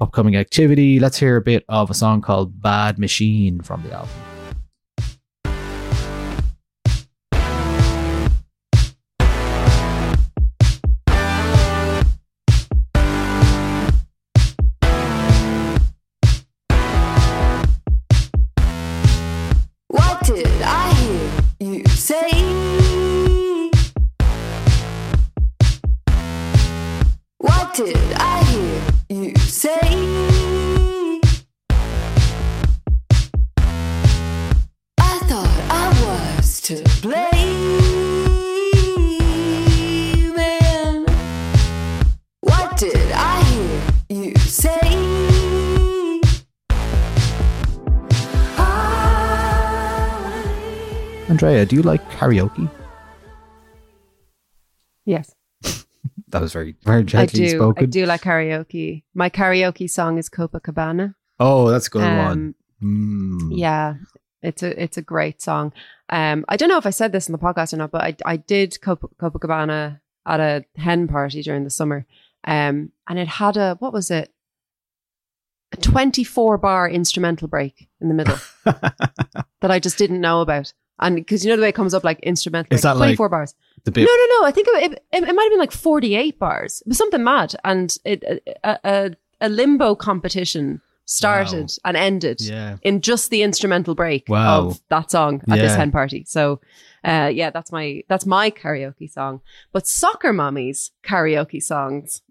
[0.03, 0.99] upcoming activity.
[0.99, 4.32] Let's hear a bit of a song called Bad Machine from the album.
[51.63, 52.69] Andrea, do you like karaoke?
[55.05, 55.33] yes.
[56.29, 57.49] That was very very I gently do.
[57.49, 57.83] spoken.
[57.83, 59.03] I do like karaoke.
[59.13, 61.13] My karaoke song is Copacabana.
[61.39, 62.55] Oh, that's a good Um, one.
[62.81, 63.51] Mm.
[63.57, 63.95] Yeah,
[64.41, 65.73] it's a it's a great song.
[66.09, 68.15] Um, I don't know if I said this in the podcast or not, but I
[68.25, 72.05] I did Cop- Copacabana at a hen party during the summer.
[72.45, 74.33] Um, and it had a what was it?
[75.71, 80.73] A twenty four bar instrumental break in the middle that I just didn't know about.
[80.99, 83.17] And because you know the way it comes up like instrumental, Is that twenty like
[83.17, 83.55] four bars?
[83.83, 84.03] the No, bit.
[84.05, 84.45] no, no.
[84.47, 86.81] I think it, it, it might have been like 48 bars.
[86.85, 87.55] It was something mad.
[87.65, 88.23] And it
[88.63, 91.77] a, a, a limbo competition started Wow.
[91.89, 92.77] and ended Yeah.
[92.81, 94.67] in just the instrumental break Wow.
[94.67, 95.77] of that song at this Yeah.
[95.77, 96.23] hen party.
[96.25, 96.61] So,
[97.03, 99.41] uh, yeah, that's my that's my karaoke song.
[99.73, 102.21] But Soccer Mommy's karaoke songs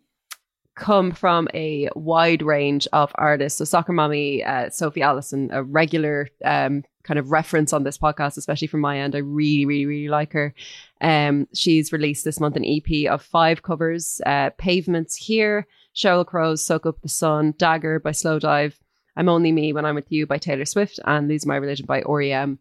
[0.74, 3.58] come from a wide range of artists.
[3.58, 8.36] So, soccer mommy uh, Sophie Allison, a regular um, kind of reference on this podcast,
[8.36, 9.14] especially from my end.
[9.14, 10.54] I really, really, really like her.
[11.00, 16.64] Um, she's released this month an EP of five covers: uh, "Pavements Here," Sheryl Crow's
[16.64, 18.74] "Soak Up the Sun," "Dagger" by Slowdive.
[19.16, 22.02] I'm Only Me When I'm With You by Taylor Swift and Lose My Religion by
[22.06, 22.58] REM.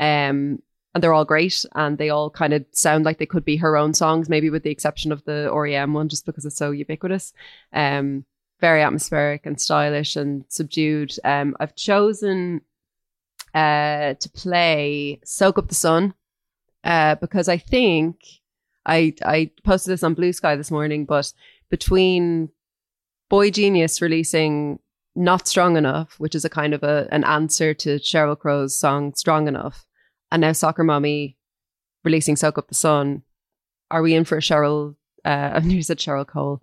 [0.00, 0.58] Um,
[0.94, 3.76] and they're all great and they all kind of sound like they could be her
[3.76, 7.32] own songs, maybe with the exception of the REM one, just because it's so ubiquitous.
[7.72, 8.24] Um,
[8.60, 11.12] very atmospheric and stylish and subdued.
[11.24, 12.60] Um, I've chosen
[13.54, 16.14] uh, to play Soak Up the Sun
[16.84, 18.20] uh, because I think
[18.86, 21.32] I I posted this on Bluesky this morning, but
[21.70, 22.50] between
[23.30, 24.78] boygenius releasing
[25.16, 29.14] Not Strong Enough, which is a kind of a an answer to Sheryl Crow's song
[29.14, 29.86] Strong Enough,
[30.34, 31.36] and now Soccer Mommy
[32.02, 33.22] releasing Soak Up the Sun,
[33.92, 34.96] are we in for a Cheryl?
[35.24, 36.60] Uh, I nearly said Cheryl Cole.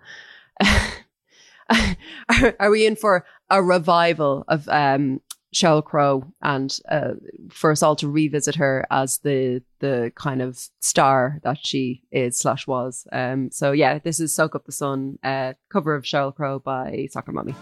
[1.69, 5.21] are, are we in for a revival of um,
[5.55, 7.13] Sheryl Crow and uh,
[7.49, 12.37] for us all to revisit her as the the kind of star that she is
[12.37, 13.07] slash was.
[13.13, 17.07] Um, so yeah, this is "Soak Up the Sun," uh, cover of Sheryl Crow by
[17.09, 17.55] Soccer Mommy.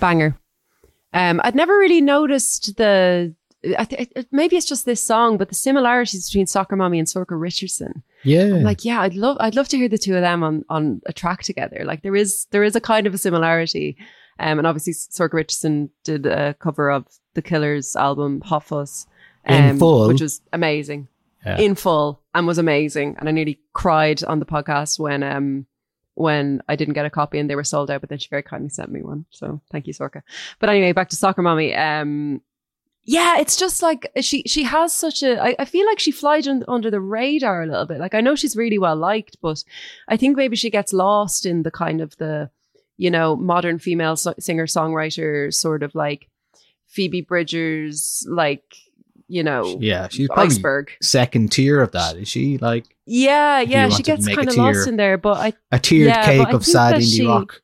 [0.00, 0.36] Banger.
[1.12, 3.34] Um, I'd never really noticed the.
[3.78, 7.38] I th- maybe it's just this song, but the similarities between Soccer Mommy and Sorcha
[7.38, 8.02] Richardson.
[8.24, 8.44] Yeah.
[8.54, 11.02] I'm like, yeah, I'd love, I'd love to hear the two of them on on
[11.04, 11.82] a track together.
[11.84, 13.98] Like there is, there is a kind of a similarity.
[14.38, 19.06] Um, and obviously Sorcha Richardson did a cover of the Killers album Hot Fuss,
[19.44, 20.08] In full?
[20.08, 21.08] which was amazing,
[21.44, 21.58] Yeah.
[21.58, 23.16] in full, and was amazing.
[23.18, 25.66] And I nearly cried on the podcast when um
[26.20, 28.42] when I didn't get a copy and they were sold out, but then she very
[28.42, 29.24] kindly sent me one.
[29.30, 30.22] So thank you, Sorcha.
[30.58, 31.74] But anyway, back to Soccer Mommy.
[31.74, 32.42] Um,
[33.04, 35.42] yeah, it's just like she she has such a.
[35.42, 37.98] I, I feel like she flies un, under the radar a little bit.
[37.98, 39.64] Like I know she's really well liked, but
[40.08, 42.50] I think maybe she gets lost in the kind of the
[42.98, 46.28] you know modern female so- singer songwriter sort of like
[46.88, 48.76] Phoebe Bridgers, like
[49.30, 50.90] you know yeah, she's probably iceberg.
[51.00, 52.16] second tier of that.
[52.16, 55.78] Is she like Yeah, yeah, she gets kind of lost in there, but I a
[55.78, 57.62] tiered Yeah, cake of sad indie she- rock?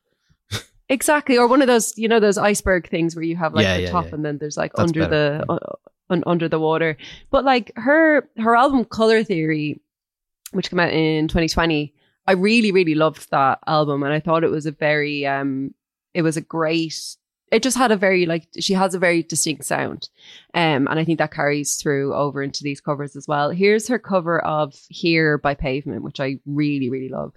[0.89, 3.75] Exactly, or one of those, you know, those iceberg things where you have like Yeah,
[3.75, 6.95] the yeah, top and then there's like That's under better, the uh, under the water.
[7.29, 9.81] But like her her album Color Theory,
[10.53, 11.93] which came out in 2020,
[12.25, 15.73] I really really loved that album, and I thought it was a very um,
[16.13, 16.95] it was a great.
[17.49, 20.09] It just had a very like she has a very distinct sound,
[20.53, 23.51] um, and I think that carries through over into these covers as well.
[23.51, 27.33] Here's her cover of "Here" by Pavement, which I really really love.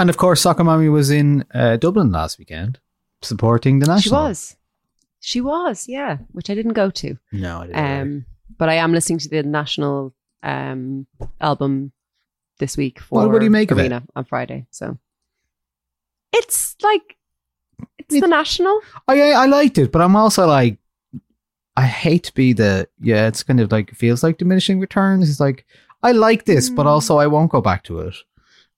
[0.00, 2.78] And of course, Soccer Mommy was in uh, Dublin last weekend
[3.22, 4.00] supporting the national.
[4.02, 4.56] She was,
[5.20, 7.18] she was, yeah, which I didn't go to.
[7.32, 8.00] No, I didn't.
[8.00, 8.24] Um,
[8.58, 11.06] but I am listening to the national um
[11.40, 11.92] album
[12.58, 13.82] this week for What- what do you make of it?
[13.82, 14.66] Arena on Friday.
[14.70, 14.96] So
[16.32, 17.16] it's like
[17.98, 18.80] it's It- the national.
[19.08, 20.78] I, I I liked it, but I'm also like,
[21.76, 23.26] I hate to be the yeah.
[23.28, 25.28] It's kind of like feels like diminishing returns.
[25.28, 25.66] It's like
[26.02, 26.90] I like this, but Mm.
[26.90, 28.14] also I won't go back to it.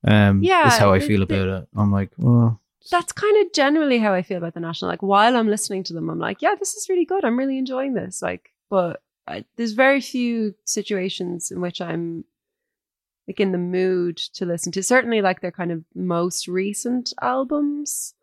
[0.06, 1.68] Um, Yeah, is how I feel about it.
[1.76, 4.90] I'm like, well, That's kind of generally how I feel about the national.
[4.90, 7.24] Like while I'm listening to them, I'm like, yeah, this is really good.
[7.24, 8.20] I'm really enjoying this.
[8.22, 12.24] Like, but I, there's very few situations in which I'm
[13.28, 14.82] like in the mood to listen to.
[14.82, 18.14] Certainly, like their kind of most recent albums.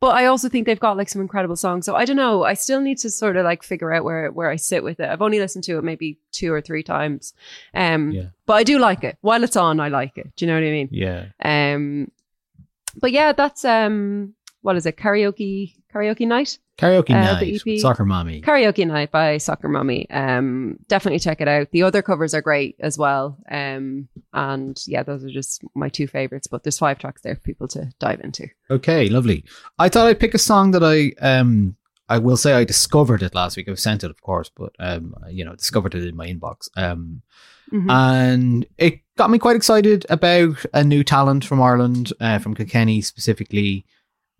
[0.00, 1.84] But I also think they've got like some incredible songs.
[1.84, 2.44] So I don't know.
[2.44, 5.08] I still need to sort of like figure out where where I sit with it.
[5.10, 7.34] I've only listened to it maybe two or three times.
[7.74, 8.26] Um, Yeah.
[8.46, 9.18] but I do like it.
[9.22, 10.30] While it's on, I like it.
[10.36, 10.88] Do you know what I mean?
[10.92, 11.26] yeah.
[11.42, 12.12] Um,
[13.00, 14.96] but yeah, that's um, what is it?
[14.96, 16.58] Karaoke karaoke night.
[16.78, 18.40] Karaoke Uh, night, Soccer Mommy.
[18.40, 20.08] Karaoke Night by Soccer Mummy.
[20.10, 21.72] Um, definitely check it out.
[21.72, 23.36] The other covers are great as well.
[23.50, 26.46] Um, and yeah, those are just my two favorites.
[26.46, 28.46] But there's five tracks there for people to dive into.
[28.70, 29.44] Okay, lovely.
[29.78, 31.74] I thought I'd pick a song that I um
[32.08, 33.68] I will say I discovered it last week.
[33.68, 36.68] I've sent it, of course, but um you know discovered it in my inbox.
[36.76, 37.22] Um
[37.72, 37.90] Mhm.
[37.90, 43.02] and it got me quite excited about a new talent from Ireland, uh, from Kilkenny
[43.02, 43.84] specifically.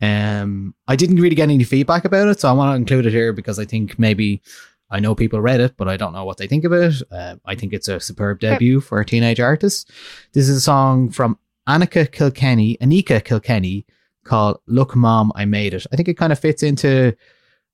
[0.00, 3.12] Um, I didn't really get any feedback about it, so I want to include it
[3.12, 4.42] here because I think maybe
[4.90, 7.02] I know people read it, but I don't know what they think of it.
[7.10, 9.90] Uh, I think it's a superb debut for a teenage artist.
[10.32, 11.38] This is a song from
[11.68, 13.86] Annika Kilkenny, Anika Kilkenny,
[14.24, 17.14] called "Look, Mom, I Made It." I think it kind of fits into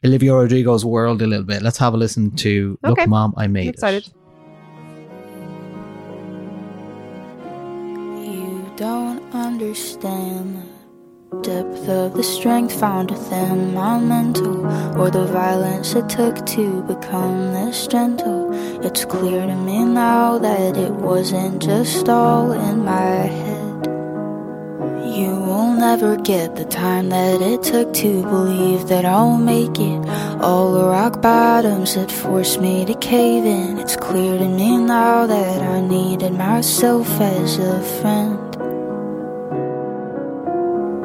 [0.04, 1.62] Olivia Rodrigo's world a little bit.
[1.62, 4.06] Let's have a listen to "Look, Mom, I Made I'm excited.
[4.06, 4.14] It."
[8.26, 10.63] You don't understand the
[11.42, 14.66] depth of the strength found within my mental,
[14.98, 18.52] or the violence it took to become this gentle.
[18.84, 23.86] It's clear to me now that it wasn't just all in my head.
[25.16, 30.08] You will never get the time that it took to believe that I'll make it.
[30.40, 33.78] All the rock bottoms that forced me to cave in.
[33.78, 38.53] It's clear to me now that I needed myself as a friend.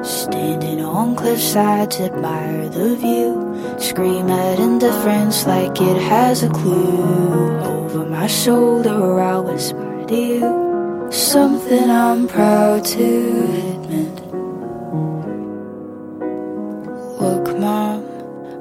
[0.04, 3.78] Standing on cliff sides, admire the view.
[3.78, 7.60] Scream at indifference like it has a clue.
[7.60, 11.08] Over my shoulder, I whisper to you.
[11.12, 13.06] Something I'm proud to
[13.74, 14.16] admit.
[17.20, 18.06] Look, Mom,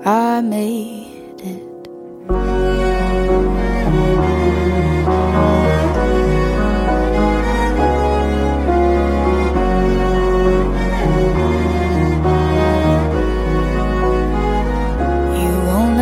[0.04, 1.62] I made it.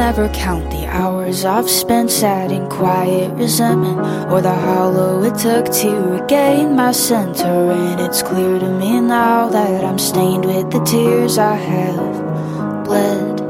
[0.07, 3.99] Never count the hours I've spent sat in quiet resentment
[4.31, 7.73] or the hollow it took to regain my center.
[7.73, 13.41] And it's clear to me now that I'm stained with the tears I have bled.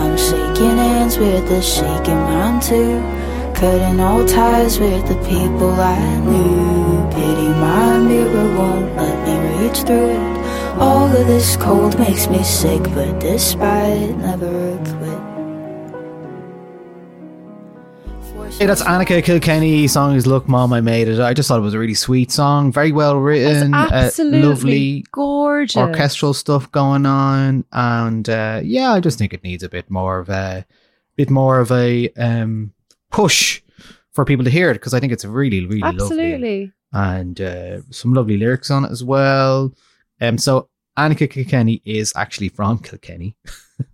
[0.00, 2.98] I'm shaking hands with the shaking mind too.
[3.54, 7.08] Cutting all ties with the people I knew.
[7.14, 10.31] Pity my mirror won't let me reach through it.
[10.78, 15.18] All of this cold makes me sick, but despite never quit.
[18.58, 19.88] Hey, that's Annika Kilkenny.
[19.88, 22.30] Song is "Look, Mom, I Made It." I just thought it was a really sweet
[22.30, 25.76] song, very well written, uh, Absolutely lovely gorgeous.
[25.76, 30.18] orchestral stuff going on, and uh, yeah, I just think it needs a bit more
[30.18, 30.64] of a
[31.16, 32.72] bit more of a um,
[33.10, 33.62] push
[34.12, 36.72] for people to hear it because I think it's really, really lovely Absolutely.
[36.92, 39.72] and uh, some lovely lyrics on it as well.
[40.20, 43.36] Um, so Annika Kilkenny is actually from Kilkenny,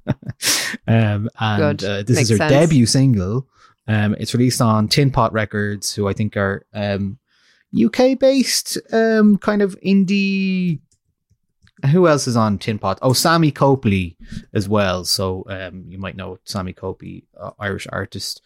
[0.87, 2.53] um, and uh, this Makes is her sense.
[2.53, 3.47] debut single.
[3.87, 7.19] Um, it's released on Tin Pot Records, who I think are um,
[7.75, 10.81] UK based, um, kind of indie.
[11.93, 12.99] Who else is on Tin Pot?
[13.03, 14.17] Oh, Sammy Copley
[14.53, 15.05] as well.
[15.05, 18.43] So um, you might know Sammy Copley, uh, Irish artist,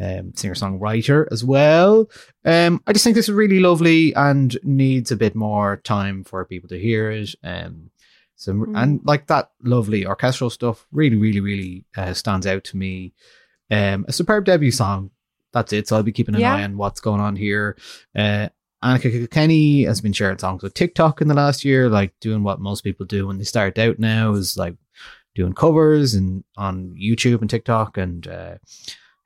[0.00, 2.08] um, singer songwriter as well.
[2.44, 6.44] Um, I just think this is really lovely and needs a bit more time for
[6.44, 7.34] people to hear it.
[7.44, 7.90] Um,
[8.36, 8.82] some Mm.
[8.82, 13.12] and like that lovely orchestral stuff really, really, really uh, stands out to me.
[13.70, 15.10] Um, a superb debut song.
[15.52, 15.86] That's it.
[15.86, 16.54] So I'll be keeping an Yeah.
[16.54, 17.76] eye on what's going on here.
[18.16, 18.48] Uh,
[18.82, 22.60] Annika Kilkenny has been sharing songs with TikTok in the last year, like doing what
[22.60, 24.74] most people do when they start out now is like
[25.36, 28.54] doing covers and on YouTube and TikTok and uh,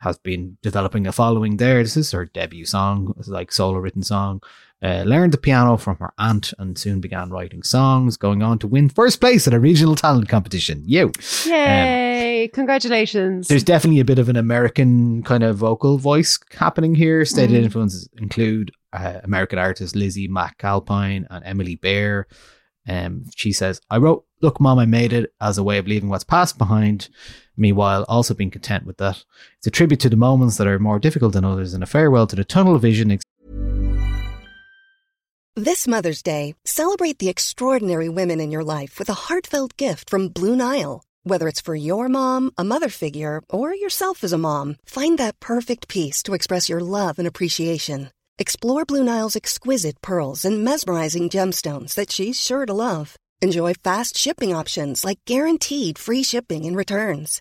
[0.00, 1.82] has been developing a following there.
[1.82, 4.42] This is her debut song, like solo written song.
[4.82, 8.66] Uh, learned the piano from her aunt and soon began writing songs, going on to
[8.66, 10.82] win first place at a regional talent competition.
[10.84, 11.12] You.
[11.46, 12.50] Yay!
[12.52, 13.48] Congratulations.
[13.48, 17.24] There's definitely a bit of an American kind of vocal voice happening here.
[17.24, 17.64] Stated Mm.
[17.64, 22.26] influences include uh, American artists Lizzy McAlpine and Emily Bear.
[22.88, 26.10] Um, she says, I wrote, Look, Mom, I made it as a way of leaving
[26.10, 27.08] what's past behind
[27.58, 29.24] me while also being content with that.
[29.58, 32.26] It's a tribute to the moments that are more difficult than others and a farewell
[32.26, 33.18] to the tunnel vision
[35.58, 40.28] This Mother's Day, celebrate the extraordinary women in your life with a heartfelt gift from
[40.28, 41.02] Blue Nile.
[41.22, 45.40] Whether it's for your mom, a mother figure, or yourself as a mom, find that
[45.40, 48.10] perfect piece to express your love and appreciation.
[48.38, 53.16] Explore Blue Nile's exquisite pearls and mesmerizing gemstones that she's sure to love.
[53.40, 57.40] Enjoy fast shipping options like guaranteed free shipping and returns.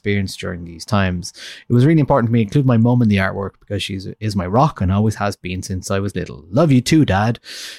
[0.00, 1.32] experience during these times.
[1.68, 4.34] It was really important to me, include my mum in the artwork because she is
[4.34, 6.46] my rock and always has been since I was little.
[6.48, 7.38] Love you too, Dad.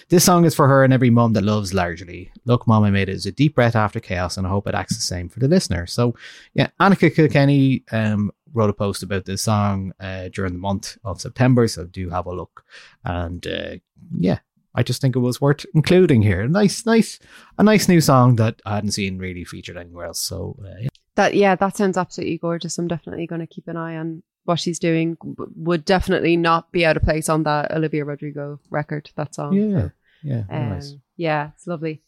[0.09, 2.31] This song is for her and every mum that loves largely.
[2.45, 4.75] Look, Mom, I made it as a deep breath after chaos, and I hope it
[4.75, 5.87] acts the same for the listener.
[5.87, 6.15] So,
[6.53, 11.21] yeah, Annika Kilkenny um, wrote a post about this song uh, during the month of
[11.21, 12.63] September, so do have a look.
[13.03, 13.75] And uh,
[14.15, 14.39] yeah,
[14.73, 16.41] I just think it was worth including here.
[16.41, 17.19] A nice, nice,
[17.57, 20.21] a nice new song that I hadn't seen really featured anywhere else.
[20.21, 20.87] So uh, yeah.
[21.15, 22.77] That yeah, that sounds absolutely gorgeous.
[22.77, 25.17] I'm definitely going to keep an eye on what she's doing.
[25.55, 29.11] Would definitely not be out of place on that Olivia Rodrigo record.
[29.15, 29.53] That song.
[29.53, 29.89] Yeah,
[30.23, 30.95] yeah, Um, nice.
[31.17, 32.01] Yeah, it's lovely.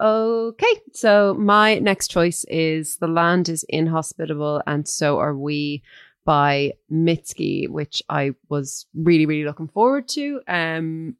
[0.00, 5.82] Okay, so my next choice is The Land is Inhospitable and So Are We
[6.24, 10.40] by Mitski, which I was really, really looking forward to.
[10.48, 11.16] Um,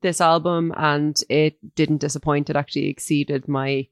[0.00, 2.50] this album and it didn't disappoint.
[2.50, 3.86] It actually exceeded my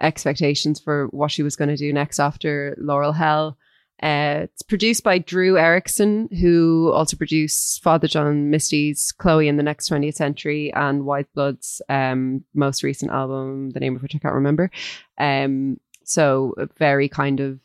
[0.00, 3.56] expectations for what she was going to do next after Laurel Hell.
[4.02, 9.62] Uh, it's produced by Drew Erickson, who also produced Father John Misty's Chloe in the
[9.62, 14.18] Next 20th Century and Weyes Blood's um, most recent album, the name of which I
[14.18, 14.70] can't remember.
[15.16, 17.58] Um, so, a very kind of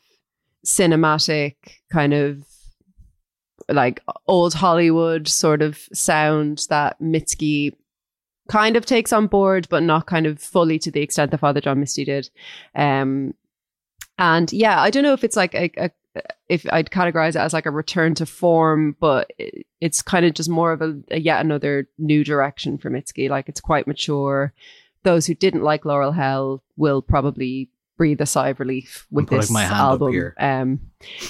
[0.64, 1.56] cinematic,
[1.92, 2.42] kind of
[3.68, 7.74] like old Hollywood sort of sound that Mitski
[8.52, 11.62] kind of takes on board, but not kind of fully to the extent that Father
[11.62, 12.28] John Misty did.
[12.74, 13.32] Um,
[14.18, 15.90] and yeah, I don't know if it's like a, a
[16.50, 20.34] if I'd categorize it as like a return to form, but it, it's kind of
[20.34, 23.30] just more of a, a yet another new direction for Mitski.
[23.30, 24.52] Like it's quite mature.
[25.02, 29.50] Those who didn't like Laurel Hell will probably breathe a sigh of relief with this
[29.50, 30.32] my hand up album.
[30.38, 30.80] Um,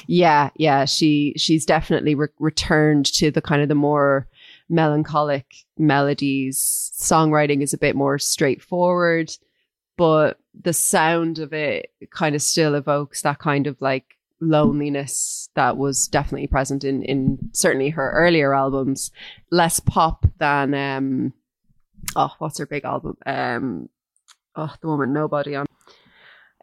[0.08, 4.26] yeah, yeah, she she's definitely re- returned to the kind of the more
[4.72, 5.46] melancholic
[5.78, 6.90] melodies.
[6.98, 9.30] Songwriting is a bit more straightforward,
[9.96, 15.76] but the sound of it kind of still evokes that kind of like loneliness that
[15.76, 19.12] was definitely present in in certainly her earlier albums.
[19.50, 21.32] Less pop than um
[22.16, 23.16] oh what's her big album?
[23.24, 23.88] Um
[24.56, 25.66] oh the woman nobody on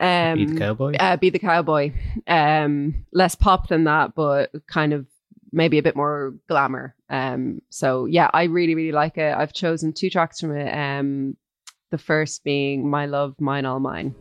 [0.01, 0.93] um Be the Cowboy?
[0.99, 1.91] uh, be the cowboy
[2.27, 5.05] um less pop than that but kind of
[5.51, 6.95] maybe a bit more glamour.
[7.09, 9.35] Um so yeah i really really like it.
[9.35, 11.37] I've chosen two tracks from it um
[11.91, 14.15] the first being my love mine all mine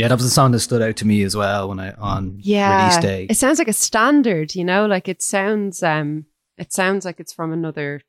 [0.00, 2.38] Yeah, that was a song that stood out to me as well when I on
[2.40, 3.26] yeah release day.
[3.28, 6.24] it sounds like a standard you know like it sounds um
[6.56, 8.02] it sounds like it's from another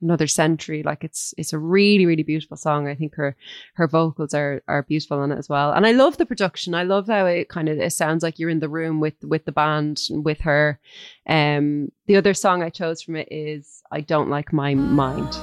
[0.00, 0.82] another century.
[0.82, 2.88] Like it's it's a really really beautiful song.
[2.88, 3.36] I think her
[3.74, 5.72] her vocals are are beautiful on it as well.
[5.72, 6.74] And i love the production.
[6.74, 9.44] I love how it kind of it sounds like you're in the room with with
[9.44, 10.78] the band and with her.
[11.26, 15.34] Um the other song i chose from it is i don't like my mind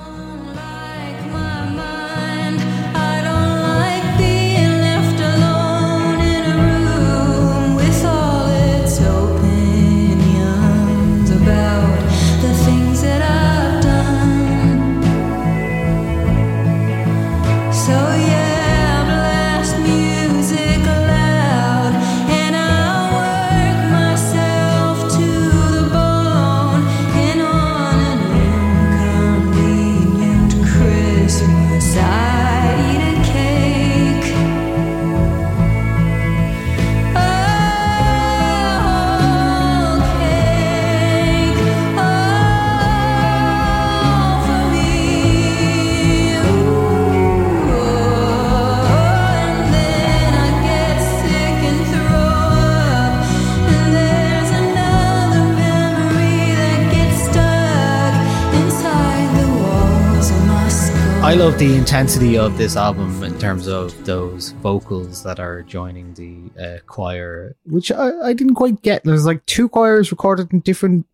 [61.35, 66.49] love the intensity of this album in terms of those vocals that are joining the
[66.61, 69.03] uh, choir, which I, I didn't quite get.
[69.03, 71.05] There's like two choirs recorded in different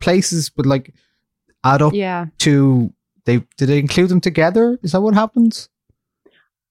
[0.00, 0.92] places, but like
[1.64, 2.26] add up Yeah.
[2.40, 2.92] to
[3.24, 4.78] they did they include them together?
[4.82, 5.68] Is that what happens?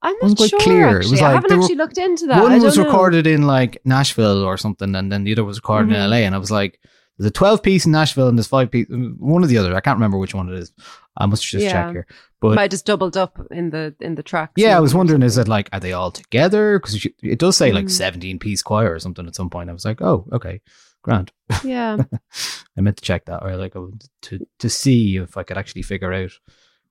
[0.01, 0.59] I'm not quite sure.
[0.59, 0.87] clear.
[0.87, 1.11] It Actually.
[1.11, 2.41] was I haven't they were- actually looked into that.
[2.43, 2.85] One I was know.
[2.85, 5.95] recorded in like Nashville or something, and then the other was recorded Mhm.
[6.05, 6.17] in LA.
[6.17, 6.79] And I was like,
[7.17, 9.75] there's a 12 piece in Nashville and there's five piece, one or the other.
[9.75, 10.71] I can't remember which one it is.
[11.17, 11.71] I must just Yeah.
[11.71, 12.07] check here.
[12.41, 14.53] But Might just doubled up in the in the tracks.
[14.55, 16.79] yeah, I was wondering, is it like, are they all together?
[16.79, 17.91] Because it does say like Mm.
[17.91, 19.69] 17 piece choir or something at some point.
[19.69, 20.61] I was like, oh, okay,
[21.01, 21.31] grand.
[21.65, 21.97] Yeah.
[22.77, 26.13] I meant to check that or like to, to see if I could actually figure
[26.13, 26.31] out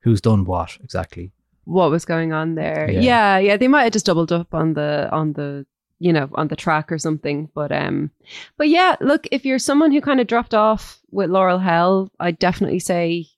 [0.03, 1.33] who's done what exactly.
[1.65, 2.91] what was going on there.
[2.91, 3.01] Yeah.
[3.01, 3.39] Yeah.
[3.39, 5.65] yeah, They might have just doubled up on the on the
[5.99, 7.49] you know on the track or something.
[7.55, 8.11] But um,
[8.59, 12.39] but yeah, look, if you're someone who kind of dropped off with Laurel Hell, I'd
[12.39, 13.29] definitely say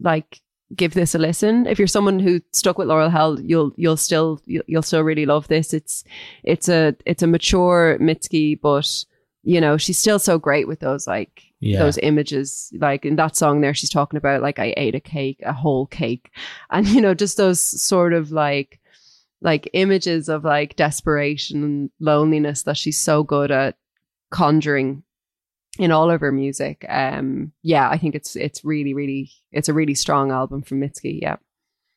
[0.00, 0.40] like
[0.74, 1.66] give this a listen.
[1.66, 5.48] If you're someone who stuck with Laurel Hell, you'll you'll still you'll, still really love
[5.48, 5.72] this.
[5.74, 6.04] It's
[6.44, 9.04] it's a it's a mature Mitski, but
[9.42, 11.80] you know she's still so great with those like Yeah.
[11.80, 15.40] those images like in that song there she's talking about like i ate a cake
[15.44, 16.30] a whole cake
[16.70, 18.78] and you know just those sort of like
[19.40, 23.74] like images of like desperation and loneliness that she's so good at
[24.30, 25.02] conjuring
[25.78, 29.72] in all of her music um yeah i think it's it's really really it's a
[29.72, 31.36] really strong album from mitski yeah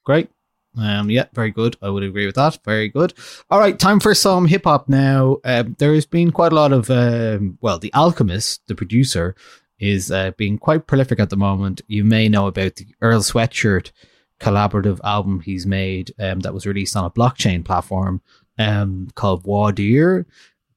[0.05, 0.29] Great.
[0.77, 1.77] Um, yeah, very good.
[1.81, 2.59] I would agree with that.
[2.63, 3.13] Very good.
[3.49, 5.37] All right, time for some hip hop now.
[5.43, 9.35] Um, there has been quite a lot of, um, well, The Alchemist, the producer,
[9.79, 11.81] is uh, being quite prolific at the moment.
[11.87, 13.91] You may know about the Earl Sweatshirt
[14.39, 18.21] collaborative album he's made um, that was released on a blockchain platform
[18.59, 20.25] um, called Wadir.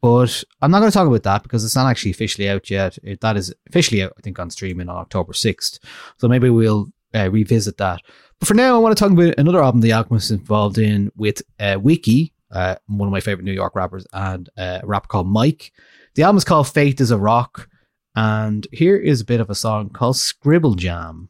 [0.01, 2.99] But I'm not going to talk about that because it's not actually officially out yet.
[3.03, 5.81] It, that is officially out, I think, on streaming on October 6th.
[6.19, 8.01] So maybe we'll uh, revisit that.
[8.39, 11.11] But for now, I want to talk about another album The Alchemist is involved in
[11.17, 15.09] with uh, Wiki, uh, one of my favorite New York rappers, and uh, a rapper
[15.09, 15.73] called Mike.
[16.15, 17.69] The album is called Faith is a Rock.
[18.15, 21.29] And here is a bit of a song called Scribble Jam.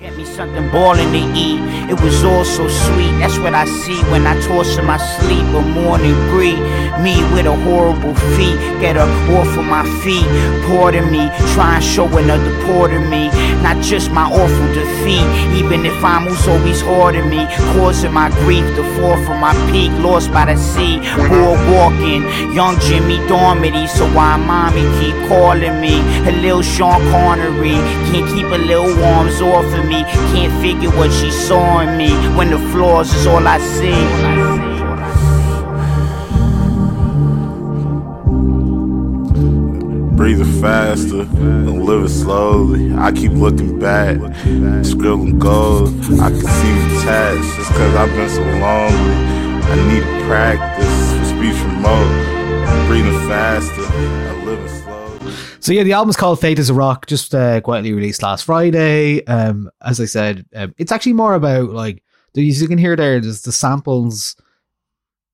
[0.00, 1.60] Get me something boiling to eat.
[1.90, 3.12] It was all so sweet.
[3.20, 5.44] That's what I see when I toss in my sleep.
[5.44, 6.58] A morning greet
[7.04, 8.56] me with a horrible feat.
[8.80, 10.24] Get her off of my feet.
[10.66, 11.28] Pardon me.
[11.52, 12.50] Try and show another
[12.96, 13.28] of me.
[13.62, 15.28] Not just my awful defeat.
[15.60, 17.44] Even if I'm who's always hard me.
[17.76, 19.92] Causing my grief to fall from my peak.
[20.00, 20.96] Lost by the sea.
[21.28, 22.22] Board walking.
[22.56, 23.86] Young Jimmy Dormity.
[23.86, 26.00] So why mommy keep calling me?
[26.24, 27.76] A little Sean Connery.
[28.08, 30.04] Can't keep a little warms off me.
[30.32, 32.10] Can't figure what she saw in me.
[32.36, 33.94] When the flaws is all I see.
[40.16, 42.94] Breathing faster and living slowly.
[42.94, 44.16] I keep looking back,
[44.84, 45.88] scribbling gold.
[46.20, 49.14] I can see the tats just cause I've been so lonely.
[49.66, 52.86] I need to practice for speech remote.
[52.86, 54.33] Breathing faster.
[55.64, 59.24] So yeah, the album's called Faith is a Rock, just uh, quietly released last Friday.
[59.24, 62.02] Um, as I said, um, it's actually more about like
[62.36, 64.36] as you can hear there, the samples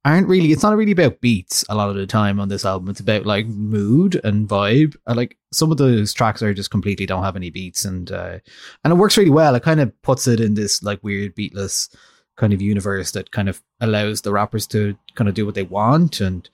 [0.05, 0.53] aren't really.
[0.53, 2.91] It's not really about beats a lot of the time on this album.
[2.91, 4.95] It's about like mood and vibe.
[5.09, 8.39] And like some of those tracks are just completely don't have any beats, and uh,
[8.85, 9.57] and it works really well.
[9.57, 11.93] It kind of puts it in this like weird beatless
[12.37, 15.64] kind of universe that kind of allows the rappers to kind of do what they
[15.64, 16.49] want and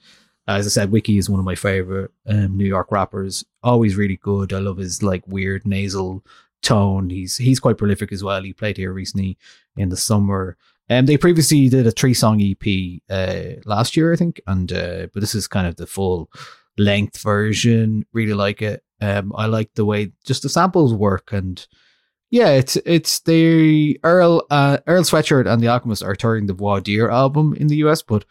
[0.48, 3.44] as I said, Wiki is one of my favorite um, New York rappers.
[3.62, 4.52] Always really good.
[4.52, 6.24] I love his like weird nasal
[6.62, 7.10] tone.
[7.10, 8.42] He's he's quite prolific as well.
[8.42, 9.38] He played here recently
[9.76, 10.56] in the summer.
[10.88, 15.08] Um, they previously did a three song EP uh, last year, I think, and uh,
[15.12, 16.30] but this is kind of the full
[16.78, 18.06] length version.
[18.12, 18.84] Really like it.
[19.00, 21.66] Um, I like the way just the samples work and.
[22.28, 26.82] Yeah, it's it's the Earl uh, Earl Sweatshirt and the Alchemist are touring the Voir
[27.08, 28.24] album in the US, but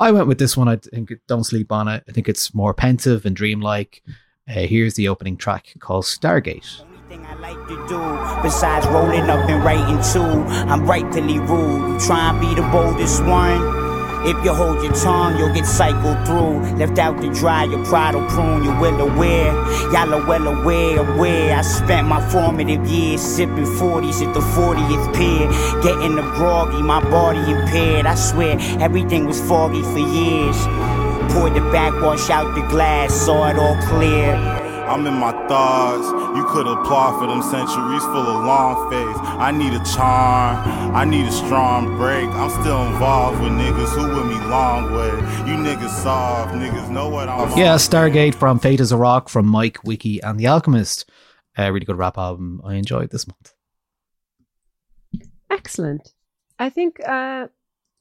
[0.00, 0.66] I went with this one.
[0.66, 2.02] I think don't sleep on it.
[2.08, 4.02] I think it's more pensive and dreamlike.
[4.48, 6.82] Uh, here's the opening track called Stargate.
[7.10, 12.00] I like to do, besides rolling up and writing too, I'm rightfully rude.
[12.00, 13.79] Try and be the boldest one.
[14.22, 16.60] If you hold your tongue, you'll get cycled through.
[16.76, 18.64] Left out to dry, your pride will prune.
[18.64, 19.52] You're well aware,
[19.92, 24.40] y'all are well aware of where I spent my formative years sipping 40s at the
[24.40, 25.48] 40th pier.
[25.82, 28.04] Getting the groggy, my body impaired.
[28.04, 30.56] I swear, everything was foggy for years.
[31.32, 34.69] Poured the backwash out the glass, saw it all clear.
[34.90, 36.08] I'm in my thoughts.
[36.36, 39.16] You could applaud for them centuries full of long face.
[39.38, 40.56] I need a charm.
[40.96, 42.28] I need a strong break.
[42.30, 45.10] I'm still involved with niggas who with me long way.
[45.48, 46.54] You niggas soft.
[46.54, 50.40] Niggas know what I'm Yeah, Stargate from Faith is a Rock from Mike, Wiki, and
[50.40, 51.08] The Alchemist.
[51.56, 52.60] A really good rap album.
[52.64, 53.54] I enjoyed this month.
[55.50, 56.14] excellent
[56.58, 57.00] I think.
[57.00, 57.46] Uh,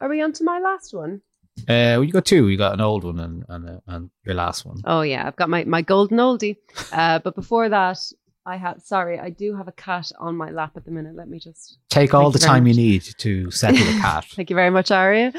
[0.02, 1.22] are we on to my last one?
[1.68, 2.48] Uh, well, you got two.
[2.48, 4.78] You got an old one and and, uh, and your last one.
[4.86, 6.58] Oh yeah, I've got my my golden oldie.
[6.92, 8.00] Uh, but before that,
[8.46, 8.82] I have.
[8.82, 11.16] Sorry, I do have a cat on my lap at the minute.
[11.16, 14.26] Let me just Take all the time you need to settle the cat.
[14.32, 15.34] Thank you very much, Aria.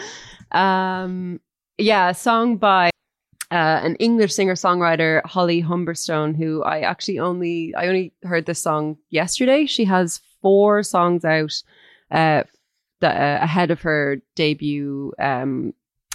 [0.52, 1.40] Um,
[1.78, 2.90] yeah, a song by
[3.50, 8.62] uh, an English singer songwriter, Holly Humberstone, who I actually only I only heard this
[8.62, 9.66] song yesterday.
[9.66, 11.52] She has four songs out
[12.10, 12.44] uh,
[13.00, 15.74] that, uh, ahead of her debut um,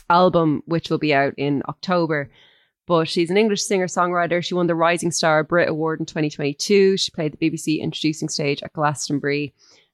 [0.09, 2.29] album, which will be out in October.
[2.87, 4.43] But she's an English singer songwriter.
[4.43, 6.97] She won the Rising Star Brit Award in 2022.
[6.97, 9.53] She played the BBC introducing stage at Glastonbury.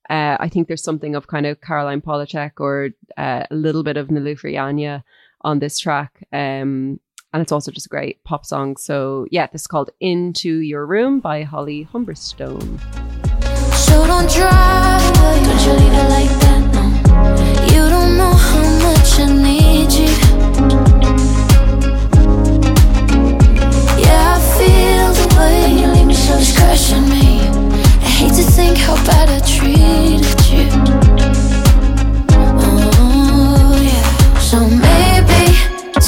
[0.10, 3.96] Uh, I think there's something of kind of Caroline Polachek or uh, a little bit
[3.96, 5.04] of Nilufer
[5.42, 6.28] on this track.
[6.34, 7.00] Um,
[7.34, 8.76] and it's also just a great pop song.
[8.76, 12.80] So, yeah, this is called Into Your Room by Holly Humberstone.
[13.74, 15.14] So don't drive.
[15.14, 17.74] Don't you leave it like that, no.
[17.74, 19.61] You don't know how much I need
[26.40, 27.42] it's crushing me.
[28.06, 30.68] I hate to think how bad I treated you.
[32.64, 34.06] Oh yeah.
[34.40, 34.58] So
[34.88, 35.44] maybe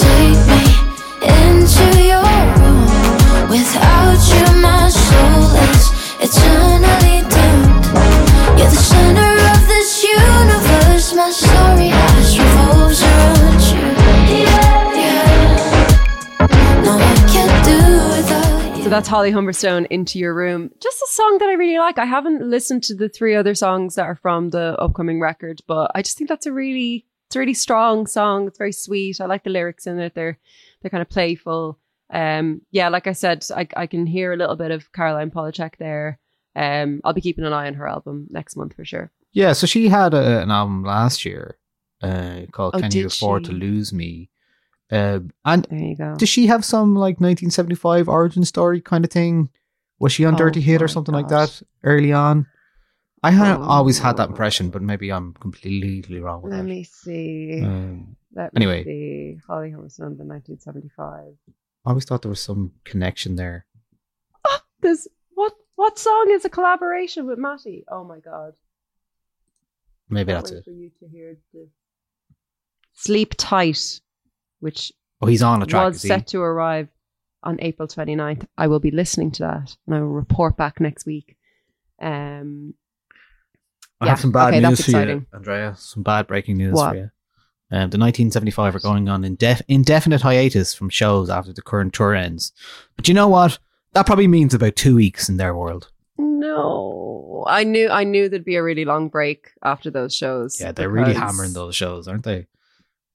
[0.04, 0.64] take me
[1.40, 2.88] into your room.
[3.50, 5.84] Without you, my soul is
[6.26, 7.86] eternally doomed.
[8.58, 9.23] You're the center
[18.94, 20.70] that's Holly Humberstone into your room.
[20.80, 21.98] Just a song that I really like.
[21.98, 25.90] I haven't listened to the three other songs that are from the upcoming record, but
[25.96, 28.46] I just think that's a really it's a really strong song.
[28.46, 29.20] It's very sweet.
[29.20, 30.14] I like the lyrics in it.
[30.14, 30.38] They're
[30.80, 31.80] they're kind of playful.
[32.12, 35.78] Um yeah, like I said, I I can hear a little bit of Caroline Polachek
[35.78, 36.20] there.
[36.56, 39.12] Um I'll be keeping an eye on her album next month for sure.
[39.32, 41.58] Yeah, so she had a, an album last year
[42.04, 43.54] uh, called Oh, "Can You Afford to?
[43.54, 44.30] Lose Me,"
[44.92, 46.16] uh, and There you go.
[46.18, 49.50] does she have some like 1975 origin story kind of thing?
[50.00, 52.46] Was she on Oh Dirty Hit or something like that early on?
[53.24, 53.64] I had Oh.
[53.64, 56.68] always had that impression, but maybe I'm completely wrong with Let that.
[56.68, 57.62] me see.
[57.64, 58.80] Um, Let anyway.
[58.80, 59.40] me see.
[59.48, 61.34] Holly Humberstone, the 1975.
[61.86, 63.66] I always thought there was some connection there.
[64.46, 67.86] Oh, This what what song is a collaboration with Matty?
[67.90, 68.54] Oh my god.
[70.10, 70.66] Maybe that's it.
[70.66, 71.70] For you to hear this.
[72.94, 74.02] Sleep Tight,
[74.64, 74.92] which
[75.22, 75.86] Oh, he's on a track.
[75.90, 76.90] was set to arrive
[77.44, 78.46] on April 29th.
[78.58, 81.38] I will be listening to that and I will report back next week.
[82.02, 82.74] Um,
[84.02, 85.26] I Yeah, have some bad okay, news for you.
[85.34, 85.76] Andrea.
[85.78, 86.90] Some bad breaking news What?
[86.92, 87.10] for you.
[87.72, 92.14] Um, the 1975 are going on indef- indefinite hiatus from shows after the current tour
[92.14, 92.52] ends.
[92.96, 93.60] But you know what?
[93.94, 95.90] That probably means about two weeks in their world.
[96.18, 100.60] no, I knew I knew there'd be a really long break after those shows.
[100.62, 102.48] Yeah, they're really hammering those shows, aren't they?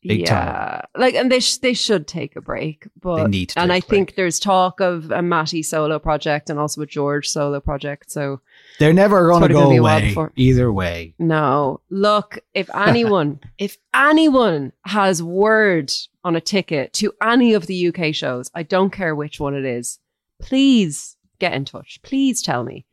[0.09, 0.47] Big time.
[0.47, 3.77] yeah, like and they sh- they should take a break, but They need and I
[3.77, 8.11] a think there's talk of a Matty solo project and also a George solo project.
[8.11, 8.41] So
[8.79, 11.15] They're never going to go gonna be a while away either way.
[11.19, 11.81] No.
[11.91, 15.93] Look, if anyone, if anyone has word
[16.25, 19.65] on a ticket to any of the UK shows, I don't care which one it
[19.65, 19.99] is,
[20.41, 22.01] please get in touch.
[22.03, 22.87] Please tell me.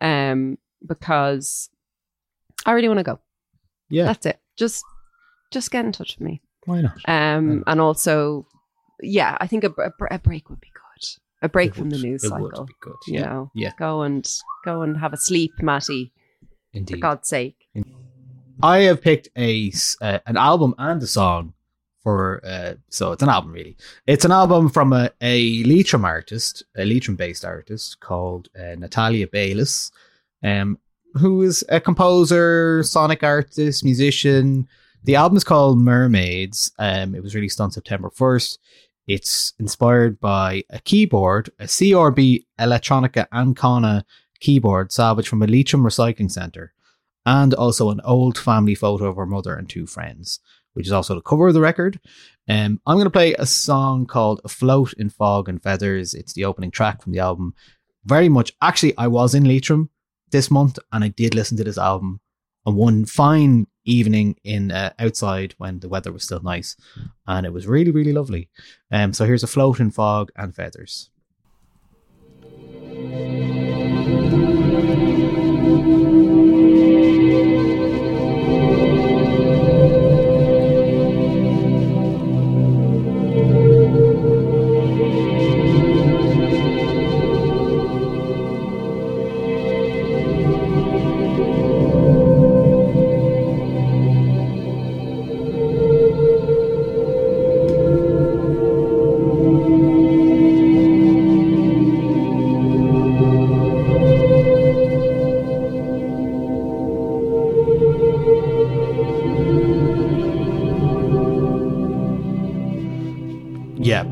[0.00, 1.68] Um, because
[2.66, 3.20] I really want to go.
[3.90, 4.40] Yeah, That's it.
[4.56, 4.82] Just
[5.50, 6.42] just get in touch with me.
[6.66, 6.96] Why not?
[7.06, 8.46] Um, and also,
[9.00, 10.80] yeah, I think a, a, a break would be good.
[11.42, 12.64] A break It from the news it would cycle.
[12.64, 12.94] be good.
[13.06, 13.72] You Yeah, know, yeah.
[13.78, 14.26] go and
[14.64, 16.12] go and have a sleep, Matty.
[16.72, 16.94] Indeed.
[16.94, 17.68] For God's sake.
[18.62, 21.52] I have picked a uh, an album and a song
[22.02, 23.76] for uh, so it's an album really.
[24.06, 29.26] It's an album from a, a Leitrim artist, a Leitrim based artist called uh, Natalia
[29.26, 29.90] Beylis,
[30.42, 30.78] um,
[31.14, 34.66] who is a composer, sonic artist, musician.
[35.04, 36.72] The album is called Mermaids.
[36.78, 38.58] Um, it was released on September first.
[39.06, 44.06] It's inspired by a keyboard, a CRB Electronica Ancona
[44.40, 46.72] keyboard salvaged from a Leitrim recycling centre
[47.26, 50.40] and also an old family photo of her mother and two friends,
[50.72, 52.00] which is also the cover of the record.
[52.48, 56.14] Um, I'm going to play a song called Float in Fog and Feathers.
[56.14, 57.54] It's the opening track from the album.
[58.06, 59.90] Very much, actually, I was in Leitrim
[60.30, 62.20] this month and I did listen to this album
[62.64, 66.76] on one fine evening in uh, outside when the weather was still nice
[67.26, 68.48] and it was really, really lovely.
[68.90, 71.10] Um, so here's Afloat in Fog and Feathers.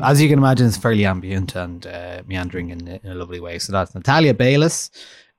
[0.03, 3.57] As you can imagine, it's fairly ambient and uh, meandering in, in a lovely way.
[3.57, 4.89] So that's Natalia Beylis.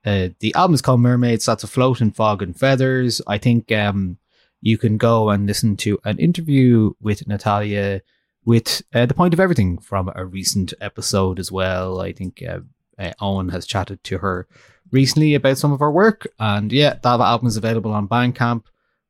[0.03, 1.45] Uh, the album is called Mermaids.
[1.45, 3.21] That's a float in fog and feathers.
[3.27, 4.17] I think um,
[4.61, 8.01] you can go and listen to an interview with Natalia
[8.43, 12.01] with uh, the point of everything from a recent episode as well.
[12.01, 12.59] I think uh,
[12.97, 14.47] uh, Owen has chatted to her
[14.91, 18.63] recently about some of her work, and yeah, that album is available on Bandcamp.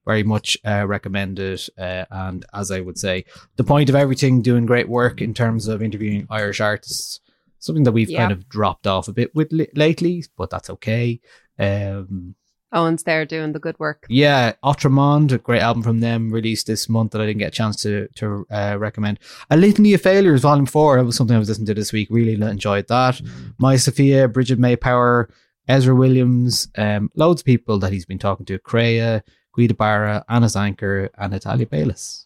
[0.06, 3.26] Very much uh, recommended, uh, and as I would say,
[3.56, 7.20] the point of everything doing great work in terms of interviewing Irish artists.
[7.60, 8.20] Something that we've Yeah.
[8.20, 11.20] kind of dropped off a bit with li- lately, but that's okay.
[11.58, 12.36] Um,
[12.72, 14.06] Owen's there doing the good work.
[14.10, 17.52] yeah, Outramond, a great album from them, released this month that I didn't get a
[17.52, 19.20] chance to to uh, recommend.
[19.50, 20.98] A Litany of Failures, Volume Four.
[20.98, 22.10] That was something I was listening to this week.
[22.12, 23.22] Really enjoyed that.
[23.62, 25.30] Maija Sofia, Bridget Maypower,
[25.68, 28.60] Ezra Williams, um, loads of people that he's been talking to.
[28.60, 29.22] Creia,
[29.56, 32.26] Guida Barra, Anna Zanker, and Natalia Beylis,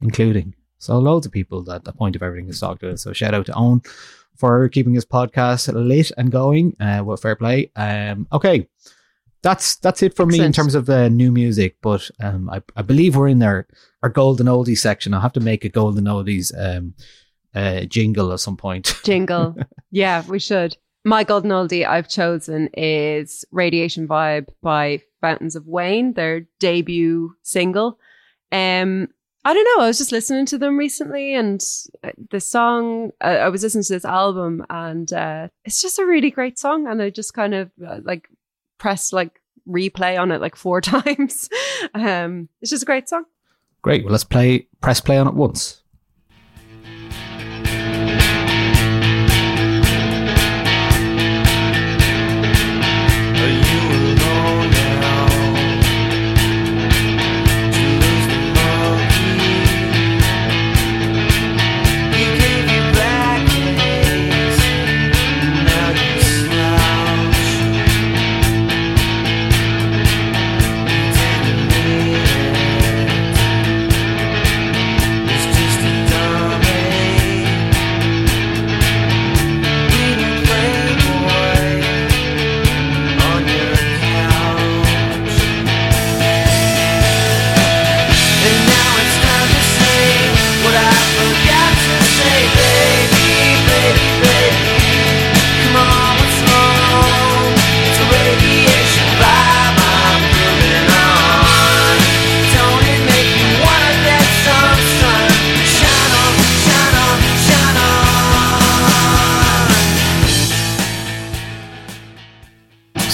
[0.00, 0.54] including.
[0.78, 2.96] So loads of people that the point of everything is talked to.
[2.96, 3.82] So shout out to Owen
[4.36, 6.76] for keeping his podcast lit and going.
[6.78, 7.70] Uh, what fair play.
[7.74, 8.68] Um, okay
[9.42, 11.76] that's that's it for me in terms of uh, new music.
[11.80, 13.66] But um, I, I believe we're in our
[14.02, 15.14] our golden oldies section.
[15.14, 16.94] I'll have to make a golden oldies um,
[17.54, 19.00] uh, jingle at some point.
[19.04, 19.56] Jingle.
[19.90, 20.76] yeah, we should.
[21.08, 27.98] My golden oldie I've chosen is Radiation Vibe by Fountains of Wayne, their debut single.
[28.52, 29.08] Um,
[29.42, 29.84] I don't know.
[29.84, 31.64] I was just listening to them recently, and
[32.04, 33.12] uh, the song.
[33.22, 36.86] Uh, I was listening to this album, and uh, it's just a really great song.
[36.86, 38.28] And I just kind of uh, like
[38.76, 41.48] pressed like replay on it like four times.
[41.94, 43.24] um, it's just a great song.
[43.80, 44.04] Great.
[44.04, 44.68] Well, let's play.
[44.82, 45.77] Press play on it once.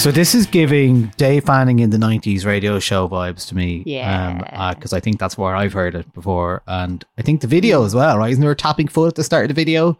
[0.05, 3.81] So this is giving Dave Fanning in the '90s radio show vibes to me.
[3.87, 4.71] Yeah.
[4.75, 7.95] Because I think that's where I've heard it before, and I think the video as
[7.95, 8.19] well.
[8.19, 8.29] Right?
[8.29, 9.97] Isn't there a tapping foot at the start of the video?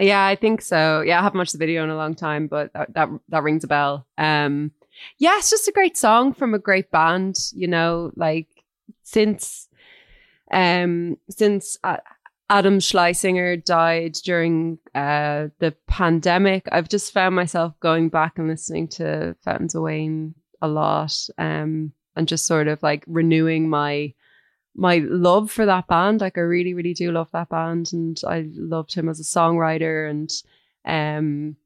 [0.00, 1.02] Yeah, I think so.
[1.02, 3.64] Yeah, I haven't watched the video in a long time, but that that, that rings
[3.64, 4.06] a bell.
[4.16, 4.70] Um,
[5.18, 7.36] yeah, it's just a great song from a great band.
[7.52, 8.48] You know, like
[9.02, 9.68] since
[10.50, 11.98] um since uh,
[12.52, 18.88] Adam Schlesinger died during uh the pandemic, I've just found myself going back and listening
[18.88, 24.12] to Fountains of Wayne a lot, um, and just sort of like renewing my
[24.74, 26.20] my love for that band.
[26.20, 30.10] Like I really, really do love that band, and I loved him as a songwriter.
[30.10, 30.30] And
[30.84, 31.56] um,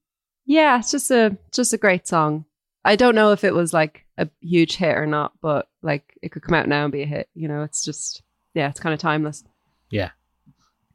[0.45, 2.45] yeah, it's just a just a great song.
[2.85, 6.31] I don't know if it was like a huge hit or not, but like it
[6.31, 7.29] could come out now and be a hit.
[7.35, 8.23] You know, it's just
[8.55, 9.43] yeah, it's kind of timeless.
[9.91, 10.11] Yeah.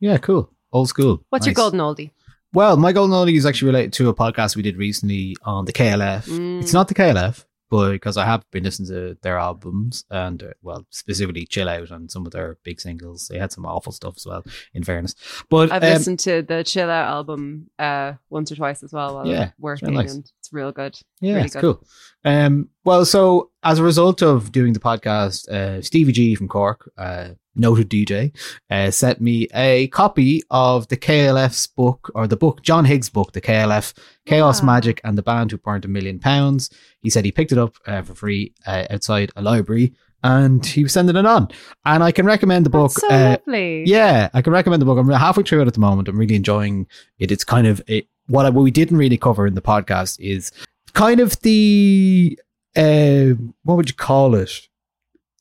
[0.01, 0.17] Yeah.
[0.17, 0.51] Cool.
[0.73, 1.23] Old school.
[1.29, 2.11] What's your golden oldie?
[2.53, 5.71] Well, my golden oldie is actually related to a podcast we did recently on the
[5.73, 6.27] KLF.
[6.27, 6.61] Mm.
[6.61, 10.47] It's not the KLF, but because I have been listening to their albums and, uh,
[10.61, 13.27] well, specifically Chill Out and some of their big singles.
[13.29, 14.43] They had some awful stuff as well,
[14.73, 15.15] in fairness.
[15.49, 19.15] But I've um, listened to the Chill Out album uh, once or twice as well
[19.15, 20.13] while Yeah, working, nice.
[20.13, 20.99] and it's real good.
[21.21, 21.61] Yeah, really it's good.
[21.61, 21.83] cool.
[22.25, 26.91] Um, well, so as a result of doing the podcast, uh, Stevie G from Cork,
[26.97, 28.35] uh, noted DJ,
[28.69, 33.33] uh, sent me a copy of the KLF's book or the book John Higgs' book,
[33.33, 33.93] the KLF
[34.25, 34.67] Chaos Wow.
[34.67, 36.69] Magic and the Band Who Burned a Million Pounds.
[37.01, 39.93] He said he picked it up uh, for free uh, outside a library.
[40.23, 41.49] And he was sending it on,
[41.83, 42.91] and I can recommend the book.
[42.91, 43.83] That's so uh, lovely.
[43.87, 44.99] yeah, I can recommend the book.
[44.99, 46.07] I'm halfway through it at the moment.
[46.07, 46.85] I'm really enjoying
[47.17, 47.31] it.
[47.31, 50.51] It's kind of it, what, I, what we didn't really cover in the podcast is
[50.93, 52.37] kind of the
[52.75, 53.29] uh,
[53.63, 54.51] what would you call it?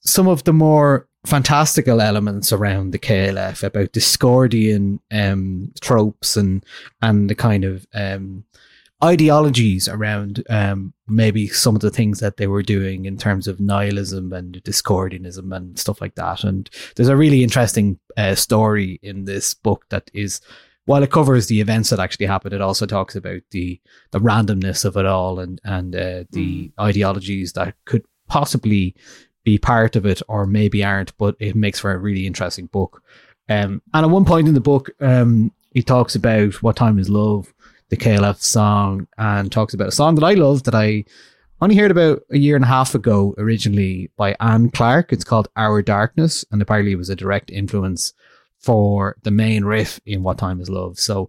[0.00, 6.64] Some of the more fantastical elements around the KLF about Discordian um, tropes and
[7.02, 8.44] and the kind of um,
[9.02, 13.60] ideologies around um, maybe some of the things that they were doing in terms of
[13.60, 16.44] nihilism and discordianism and stuff like that.
[16.44, 20.40] And there's a really interesting uh, story in this book that is,
[20.84, 24.84] while it covers the events that actually happened, it also talks about the the randomness
[24.84, 28.94] of it all and and uh, the ideologies that could possibly
[29.50, 31.16] be part of it or maybe aren't.
[31.18, 33.02] But it makes for a really interesting book.
[33.48, 37.08] Um, and at one point in the book, um, he talks about what time is
[37.08, 37.52] love
[37.88, 41.04] the KLF song and talks about a song that I love that I
[41.60, 45.12] only heard about a year and a half ago originally by Anne Clark.
[45.12, 48.14] It's called Our Darkness, and apparently it was a direct influence
[48.58, 50.98] for the main riff in What Time Is Love.
[50.98, 51.28] So,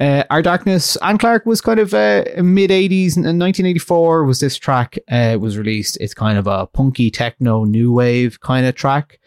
[0.00, 4.40] uh, Our Darkness, Anne Clark was kind of uh, mid 80s, and in 1984 was
[4.40, 5.98] this track uh, was released.
[6.00, 9.20] It's kind of a punky techno new wave kind of track.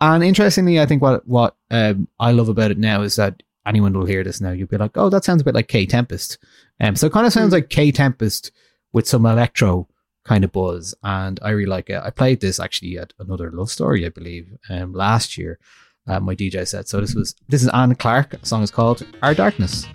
[0.00, 3.92] And interestingly, I think what what um, I love about it now is that anyone
[3.92, 6.38] will hear this now, you'll be like, oh, that sounds a bit like Kae Tempest.
[6.80, 8.50] Um, so it kind of sounds like Kae Tempest
[8.92, 9.86] with some electro
[10.24, 10.94] kind of buzz.
[11.02, 12.00] And I really like it.
[12.02, 15.58] I played this actually at another love story, I believe, um, last year
[16.08, 16.88] at my DJ set.
[16.88, 18.40] So this was this is Anne Clark.
[18.40, 19.86] The song is called Our Darkness.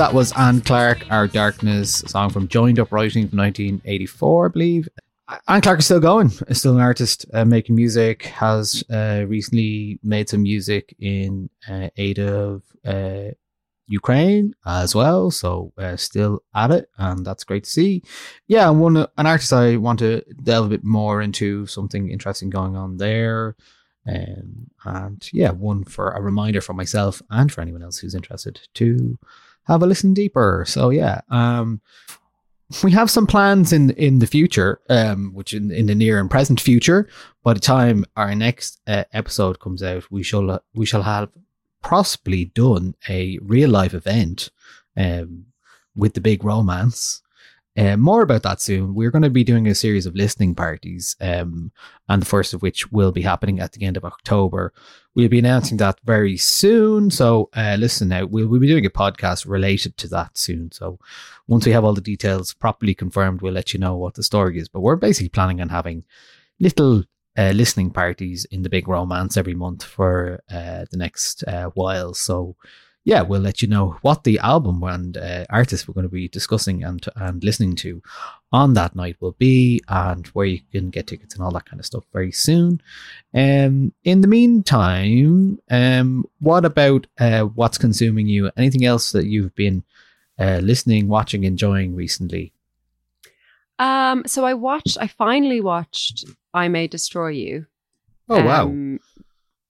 [0.00, 4.88] That was Anne Clark, Our Darkness, song from Joined Up Writing from 1984, I believe.
[5.46, 9.98] Anne Clark is still going, is still an artist uh, making music, has uh, recently
[10.02, 13.32] made some music in uh, aid of uh,
[13.88, 15.30] Ukraine as well.
[15.30, 18.02] So uh, still at it, and that's great to see.
[18.48, 22.74] Yeah, one an artist I want to delve a bit more into something interesting going
[22.74, 23.54] on there.
[24.08, 28.66] Um, and yeah, one for a reminder for myself and for anyone else who's interested
[28.72, 29.18] to
[29.70, 30.64] have a listen deeper.
[30.66, 31.80] So yeah, um,
[32.82, 36.30] we have some plans in in the future, um, which in, in the near and
[36.30, 37.08] present future.
[37.42, 41.30] By the time our next uh, episode comes out, we shall we shall have
[41.82, 44.50] possibly done a real life event
[44.96, 45.46] um,
[45.96, 47.22] with the big romance.
[47.76, 48.94] Uh, more about that soon.
[48.94, 51.72] We're going to be doing a series of listening parties, um,
[52.08, 54.72] and the first of which will be happening at the end of October.
[55.14, 57.10] We'll be announcing that very soon.
[57.10, 58.30] So, uh, listen out.
[58.30, 60.70] We'll, we'll be doing a podcast related to that soon.
[60.70, 61.00] So,
[61.48, 64.58] once we have all the details properly confirmed, we'll let you know what the story
[64.58, 64.68] is.
[64.68, 66.04] But we're basically planning on having
[66.60, 67.02] little
[67.36, 72.14] uh, listening parties in the big romance every month for uh, the next uh, while.
[72.14, 72.54] So,
[73.10, 76.28] yeah, we'll let you know what the album and uh, artist we're going to be
[76.28, 78.00] discussing and and listening to
[78.52, 81.80] on that night will be, and where you can get tickets and all that kind
[81.80, 82.80] of stuff very soon.
[83.34, 88.48] Um, in the meantime, um, what about uh, what's consuming you?
[88.56, 89.82] Anything else that you've been
[90.38, 92.52] uh, listening, watching, enjoying recently?
[93.80, 94.98] Um, so I watched.
[95.00, 97.66] I finally watched "I May Destroy You."
[98.28, 98.66] Oh wow!
[98.66, 99.00] Um,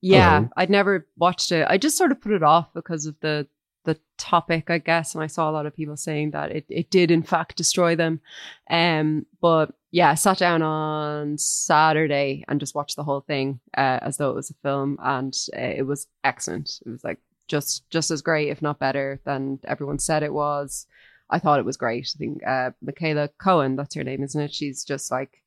[0.00, 0.48] yeah, Hello.
[0.56, 1.66] I'd never watched it.
[1.68, 3.46] I just sort of put it off because of the
[3.84, 6.90] the topic, I guess, and I saw a lot of people saying that it, it
[6.90, 8.20] did in fact destroy them.
[8.68, 13.98] Um, but yeah, I sat down on Saturday and just watched the whole thing uh,
[14.02, 16.80] as though it was a film, and uh, it was excellent.
[16.84, 20.86] It was like just just as great, if not better, than everyone said it was.
[21.30, 22.12] I thought it was great.
[22.14, 24.52] I think uh, Michaela Coel, that's her name, isn't it?
[24.52, 25.42] She's just like,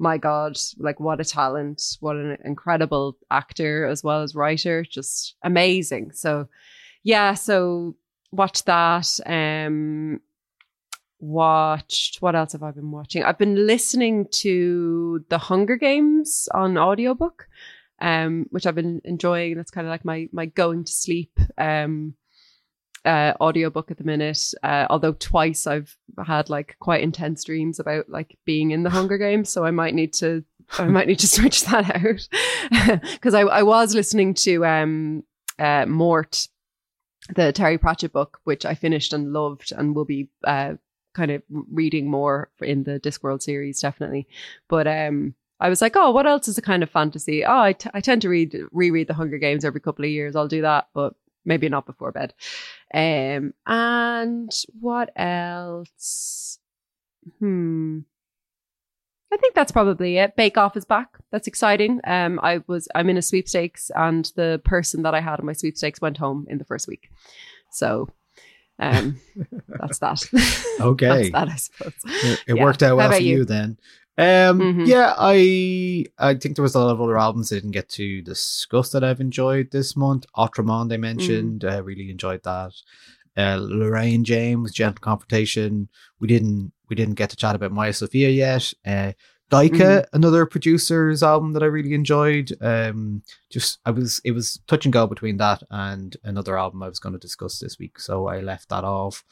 [0.00, 5.36] my God, like what a talent, what an incredible actor as well as writer, just
[5.44, 6.12] amazing.
[6.12, 6.48] So,
[7.04, 7.96] yeah, so
[8.32, 9.08] watch that.
[9.26, 10.20] Um,
[11.18, 13.22] watched what else have I been watching?
[13.22, 17.46] I've been listening to The Hunger Games on audiobook,
[18.00, 19.54] um, which I've been enjoying.
[19.54, 22.14] That's kind of like my my going to sleep um
[23.04, 24.52] uh audiobook at the minute.
[24.62, 29.18] Uh, although twice I've had like quite intense dreams about like being in the Hunger
[29.26, 30.44] Games, so I might need to
[30.78, 35.24] I might need to switch that out because I, I was listening to um
[35.58, 36.48] uh Mort
[37.34, 40.74] the Terry Pratchett book, which I finished and loved, and will be uh,
[41.14, 44.26] kind of reading more in the Discworld series, definitely.
[44.68, 47.44] But um, I was like, oh, what else is a kind of fantasy?
[47.44, 50.36] Oh, I, t- I tend to read reread the Hunger Games every couple of years.
[50.36, 52.34] I'll do that, but maybe not before bed.
[52.92, 56.58] Um, and what else?
[57.38, 58.00] Hmm.
[59.32, 60.34] I think that's probably it.
[60.34, 61.16] Bake Off is back.
[61.30, 62.00] That's exciting.
[62.04, 65.52] Um, I was I'm in a sweepstakes, and the person that I had in my
[65.52, 67.10] sweepstakes went home in the first week.
[67.70, 68.08] So,
[68.80, 69.20] um,
[69.68, 70.24] that's that.
[70.80, 71.30] Okay.
[71.30, 71.92] that's that, I suppose.
[72.04, 72.64] It, it Yeah.
[72.64, 73.44] worked out well for you, you?
[73.44, 73.78] then.
[74.20, 74.86] Um, Mhm.
[74.86, 78.20] Yeah, I I think there was a lot of other albums I didn't get to
[78.22, 80.26] discuss that I've enjoyed this month.
[80.36, 82.72] Outremont I mentioned, I really enjoyed that.
[83.36, 85.88] Uh, Lorraine James, Gentle Confrontation.
[86.20, 88.72] We didn't we didn't get to chat about Maija Sofia yet.
[88.84, 89.12] Uh,
[89.50, 90.04] Daika, Mhm.
[90.12, 92.52] another producer's album that I really enjoyed.
[92.60, 96.88] Um, just I was it was touch and go between that and another album I
[96.88, 99.24] was going to discuss this week, so I left that off.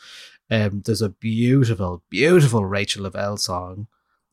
[0.51, 3.87] Um, there's a beautiful, beautiful Rachel Lavelle song.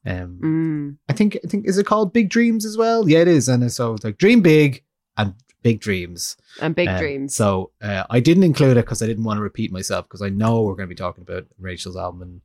[0.05, 0.97] Um, Mm.
[1.09, 3.09] I think I think is it called Big Dreams as well?
[3.09, 4.83] Yeah, it is, and so it's like Dream Big
[5.17, 5.33] and
[5.63, 6.37] Big Dreams.
[6.61, 7.35] And big Um, dreams.
[7.35, 10.29] So uh, I didn't include it because I didn't want to repeat myself because I
[10.29, 12.41] know we're going to be talking about Rachel's album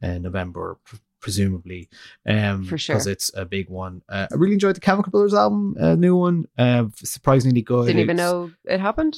[0.00, 1.88] in uh, November, pr- presumably.
[2.26, 2.94] Um, For sure.
[2.94, 4.02] because it's a big one.
[4.08, 6.46] Uh, I really enjoyed the Chemical Brothers album, uh, new one.
[6.56, 7.86] Uh, surprisingly good.
[7.86, 9.16] Didn't even know it happened.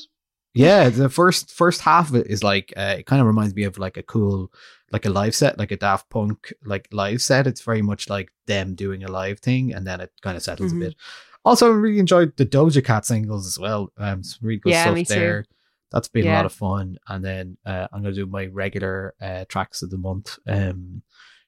[0.55, 3.65] yeah, the first first half of it is like uh, it kind of reminds me
[3.65, 4.51] of like a cool
[4.93, 7.47] like a live set, like a Daft Punk like live set.
[7.47, 10.73] It's very much like them doing a live thing, and then it kind of settles
[10.73, 10.77] Mhm.
[10.77, 10.95] a bit.
[11.45, 13.93] Also, I really enjoyed the Doja Cat singles as well.
[13.99, 15.15] Um, some really good Yeah, stuff me too.
[15.15, 15.45] there.
[15.91, 16.99] That's been a lot of fun.
[17.09, 21.03] And then uh, I'm gonna do my regular uh, tracks of the month um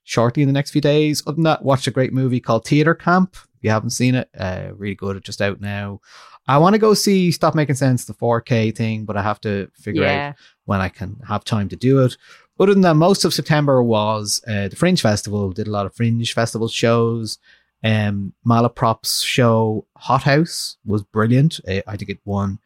[0.07, 1.22] shortly in the next few days.
[1.26, 3.36] Other than that, watched a great movie called Theater Camp.
[3.36, 5.16] If you haven't seen it, uh, really good.
[5.16, 6.01] It's just out now.
[6.47, 9.70] I want to go see Stop Making Sense, the 4K thing, but I have to
[9.74, 10.28] figure Yeah.
[10.30, 10.34] out
[10.66, 12.18] when I can have time to do it.
[12.59, 15.50] Other than that, most of September was uh, the Fringe Festival.
[15.52, 17.38] Did a lot of Fringe Festival shows.
[17.82, 21.61] Um, Malaprop's show Hot House was brilliant.
[21.68, 22.59] Uh, I think it won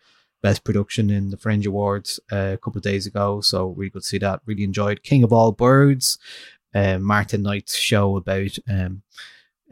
[0.42, 3.40] Best Production in the Fringe Awards uh, a couple of days ago.
[3.40, 4.40] So really good to see that.
[4.46, 6.18] Really enjoyed King of All Birds,
[6.74, 9.02] uh, Martin Knight's show about um,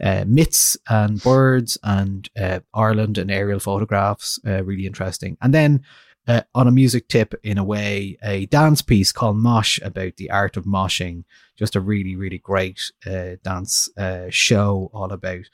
[0.01, 4.39] uh, myths and birds and uh, Ireland and aerial photographs.
[4.45, 5.37] Uh, really interesting.
[5.41, 5.83] And then
[6.27, 10.29] uh, on a music tip, in a way, a dance piece called Mosh about the
[10.29, 11.23] art of moshing.
[11.55, 15.45] Just a really, really great uh, dance uh, show all about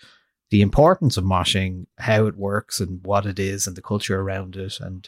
[0.50, 4.56] the importance of moshing, how it works, and what it is, and the culture around
[4.56, 4.80] it.
[4.80, 5.08] And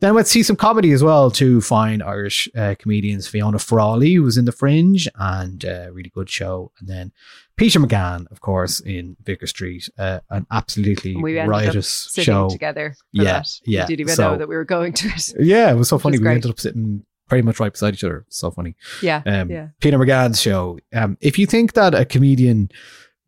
[0.00, 1.30] then we'd see some comedy as well.
[1.30, 6.10] Two fine Irish uh, comedians, Fiona Frawley, who was in the Fringe, and uh, really
[6.14, 6.72] good show.
[6.80, 7.12] And then
[7.56, 12.48] Peter McGann, of course, in Vicar Street, uh, an absolutely We riotous sitting show.
[12.48, 12.94] together.
[13.14, 13.46] For Yeah, that.
[13.66, 13.82] yeah.
[13.82, 15.32] We didn't even So- know that we were going to it.
[15.38, 16.14] Yeah, it was so funny.
[16.14, 16.34] is We great.
[16.36, 18.24] ended up sitting pretty much right beside each other.
[18.28, 18.74] So funny.
[19.02, 19.68] Yeah, Um, yeah.
[19.80, 20.78] Peter McGann's show.
[20.92, 22.70] Um, if you think that a comedian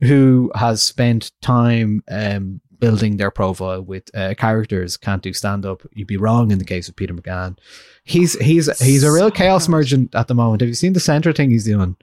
[0.00, 5.82] who has spent time um, building their profile with uh, characters can't do stand up,
[5.94, 7.56] you'd be wrong in the case of Peter McGann.
[8.02, 10.60] He's he's he's a real chaos merchant at the moment.
[10.62, 11.96] Have you seen the Centra thing he's doing?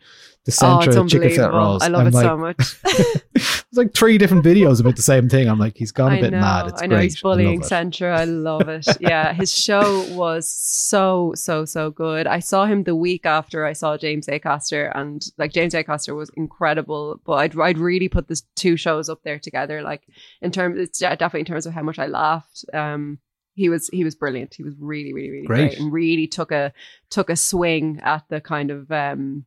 [0.45, 1.83] The Oh, Centra it's chicken fillet rolls.
[1.83, 2.75] I love I'm it like, so much.
[3.71, 5.47] It's like three different videos about the same thing.
[5.47, 6.67] I'm like, he's gone a I bit know, mad.
[6.69, 7.03] It's I know great.
[7.03, 7.65] he's I love bullying it.
[7.67, 8.15] Centra.
[8.17, 8.87] I love it.
[8.99, 12.25] Yeah, his show was so so so good.
[12.25, 16.31] I saw him the week after I saw James Acaster, and like James Acaster was
[16.35, 17.21] incredible.
[17.23, 19.83] But I'd I'd really put the two shows up there together.
[19.83, 20.01] Like
[20.41, 22.65] in terms, it's definitely in terms of how much I laughed.
[22.73, 23.19] Um,
[23.53, 24.55] he was he was brilliant.
[24.55, 25.79] He was really really really great, Great.
[25.79, 26.73] and really took a
[27.11, 29.45] took a swing at the kind of um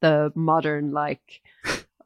[0.00, 1.40] the modern like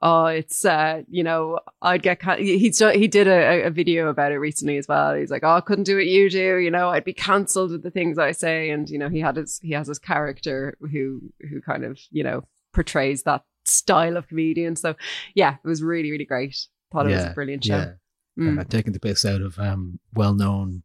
[0.03, 4.33] oh it's uh you know i'd get he's done- he did a, a video about
[4.33, 6.91] it recently as well he's like oh i couldn't do what you do you know
[6.91, 9.73] i'd be cancelled with the things i say and you know he had his he
[9.73, 12.43] has his character who who kind of you know
[12.73, 14.95] portrays that style of comedian so
[15.35, 17.93] yeah it was really really great thought it was a brilliant show Yeah.
[18.37, 18.61] Mm.
[18.61, 20.83] Uh, taking the piss out of um, well known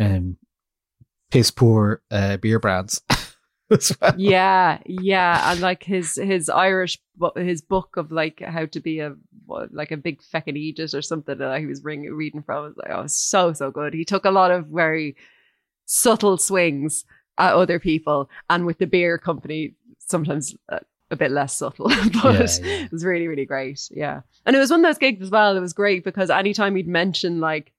[0.00, 0.36] um,
[1.30, 3.00] piss poor uh, beer brands.
[4.00, 4.14] well.
[4.16, 6.98] yeah, yeah, and like his his Irish
[7.36, 9.14] his book of like how to be a
[9.72, 12.56] like a big feckin' Aegis or something that he was ring, reading from.
[12.56, 13.94] I was like, oh, so so good.
[13.94, 15.16] He took a lot of very
[15.86, 17.04] subtle swings
[17.38, 20.80] at other people, and with the beer company, sometimes uh,
[21.10, 21.88] a bit less subtle,
[22.22, 22.84] but Yeah, yeah.
[22.84, 23.88] it was really really great.
[23.90, 25.56] Yeah, and it was one of those gigs as well.
[25.56, 27.72] It was great because anytime he'd mention like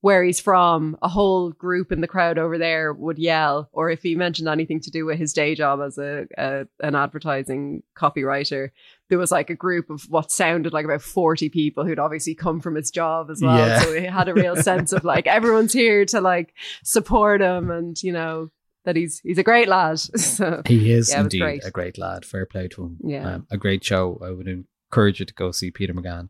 [0.00, 4.02] where he's from, a whole group in the crowd over there would yell, or if
[4.02, 8.70] he mentioned anything to do with his day job as a, a an advertising copywriter,
[9.08, 12.60] there was like a group of what sounded like about forty people who'd obviously come
[12.60, 13.56] from his job as well.
[13.58, 13.80] Yeah.
[13.80, 16.54] So he had a real sense of like everyone's here to like
[16.84, 18.50] support him, and you know
[18.84, 19.98] that he's he's a great lad.
[20.16, 21.64] So He is yeah, indeed great.
[21.64, 22.24] a great lad.
[22.24, 22.98] Fair play to him.
[23.02, 23.34] Yeah.
[23.34, 24.20] Um, a great show.
[24.24, 26.28] I would encourage you to go see Peter McGann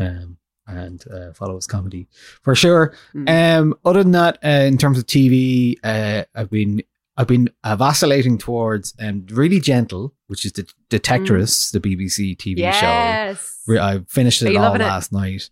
[0.00, 2.06] um, and uh, follow his comedy
[2.42, 2.94] for sure.
[3.14, 3.58] Mm.
[3.58, 6.82] Um, other than that, uh, in terms of TV, uh, I've been
[7.16, 12.58] I've been uh, vacillating towards um, really gentle, which is the Detectorists, the BBC TV
[12.58, 12.62] show.
[12.62, 13.60] yes.
[13.66, 14.84] Re- I finished it all loving it?
[14.84, 15.50] last night.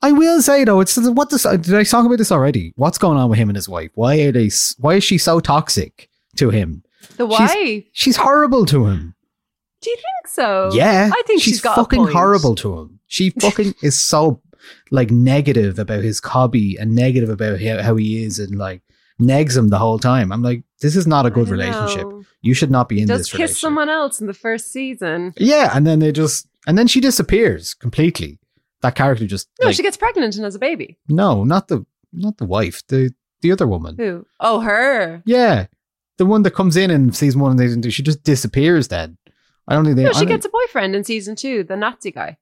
[0.00, 1.42] I will say though, it's what this.
[1.44, 2.72] Did I talk about this already?
[2.76, 3.90] What's going on with him and his wife?
[3.94, 4.50] Why are they?
[4.78, 6.82] Why is she so toxic to him?
[7.16, 7.84] The She's- wife.
[7.92, 9.14] She's horrible to him.
[9.80, 10.70] Do you think so?
[10.72, 13.00] yeah, I think she's she's fucking horrible to him.
[13.12, 14.40] She fucking is so
[14.90, 18.80] like negative about his hobby and negative about how, how he is and like
[19.20, 20.32] negs him the whole time.
[20.32, 22.08] I'm like, this is not a good relationship.
[22.08, 22.24] know.
[22.40, 25.34] You should not be in Does this kiss someone else in the first season.
[25.36, 28.38] Yeah, and then they just and then she disappears completely.
[28.80, 30.98] That character just No, like, she gets pregnant and has a baby.
[31.06, 31.84] no, not the
[32.14, 33.96] not the wife, the the other woman.
[33.98, 34.26] Who?
[34.40, 35.22] Oh, her.
[35.26, 35.66] Yeah,
[36.16, 38.88] the one that comes in in season one and season two, she just disappears.
[38.88, 39.18] Then
[39.68, 40.04] I don't think they.
[40.04, 42.38] No, she gets a boyfriend in season two, the Nazi guy.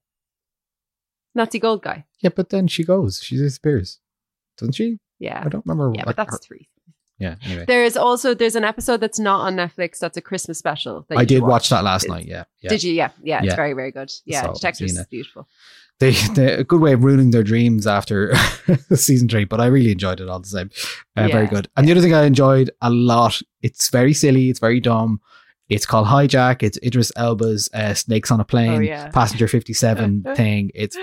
[1.35, 2.05] Nazi gold guy.
[2.21, 3.21] yeah, but then she goes.
[3.23, 3.99] She disappears,
[4.57, 4.99] doesn't she?
[5.19, 5.41] Yeah.
[5.45, 5.91] I don't remember.
[5.95, 6.67] Yeah, what but that's her- three.
[7.19, 7.35] Yeah.
[7.45, 9.99] Anyway, There is also there's an episode that's not on Netflix.
[9.99, 11.05] That's a Christmas special.
[11.07, 12.27] That I did watch that last It's- night.
[12.27, 12.45] Yeah.
[12.61, 12.69] yeah.
[12.71, 12.93] Did you?
[12.93, 13.37] Yeah, yeah.
[13.37, 13.55] It's Yeah.
[13.55, 14.11] very, very good.
[14.25, 15.47] Yeah, So, seen is beautiful.
[15.99, 18.33] They, they a good way of ruining their dreams after
[18.95, 20.71] season three, but I really enjoyed it all the same.
[21.15, 21.69] Uh, Very good.
[21.77, 25.21] And the other thing I enjoyed a lot, it's very silly, it's very dumb.
[25.71, 26.63] It's called Hijack.
[26.63, 29.09] It's Idris Elba's uh, Snakes on a Plane, Oh, yeah.
[29.09, 30.69] Passenger 57 thing.
[30.75, 30.97] It's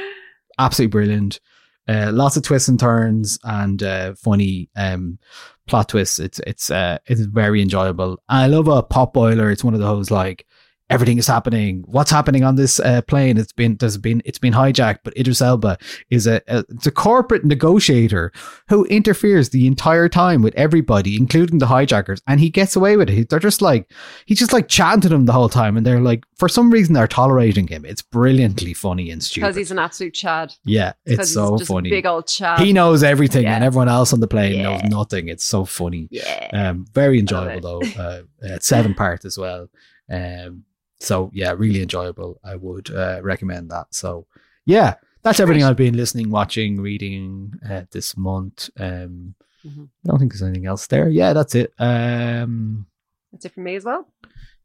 [0.59, 1.40] absolutely brilliant.
[1.89, 5.19] Uh, lots of twists and turns and uh, funny um,
[5.66, 6.19] plot twists.
[6.19, 8.23] It's it's uh, it's very enjoyable.
[8.28, 9.51] I love a pop boiler.
[9.51, 10.47] It's one of those like
[10.90, 11.85] everything is happening.
[11.86, 13.36] What's happening on this uh, plane?
[13.39, 14.98] It's been there's been it's been hijacked.
[15.05, 15.78] But Idris Elba
[16.10, 18.32] is a, a it's a corporate negotiator
[18.69, 23.10] who interferes the entire time with everybody, including the hijackers, and he gets away with
[23.10, 23.28] it.
[23.28, 23.90] They're just like
[24.27, 27.06] he's just like chanting him the whole time, and they're like for some reason they're
[27.06, 27.85] tolerating him.
[27.85, 29.47] It's brilliantly funny and stupid.
[29.47, 30.55] Because he's an absolute chad.
[30.65, 31.90] Yeah, it's so he's just a funny.
[31.90, 32.60] big old chad.
[32.60, 33.55] He knows everything, Yeah.
[33.56, 34.62] and everyone else on the plane Yeah.
[34.62, 35.28] knows nothing.
[35.28, 36.09] It's so funny.
[36.10, 36.48] Yeah.
[36.52, 37.82] Um, very enjoyable though.
[37.98, 39.69] Uh, uh, seven part as well.
[40.10, 40.65] Um,
[41.01, 42.41] so yeah, really enjoyable.
[42.45, 43.87] I would uh, recommend that.
[43.91, 44.27] So
[44.66, 48.70] yeah, that's everything I've been listening, watching, reading uh, this month.
[48.79, 49.35] Um,
[49.66, 49.89] Mhm.
[49.89, 51.09] I don't think there's anything else there.
[51.09, 51.73] Yeah, that's it.
[51.81, 52.87] Um,
[53.33, 54.07] That's it for me as well.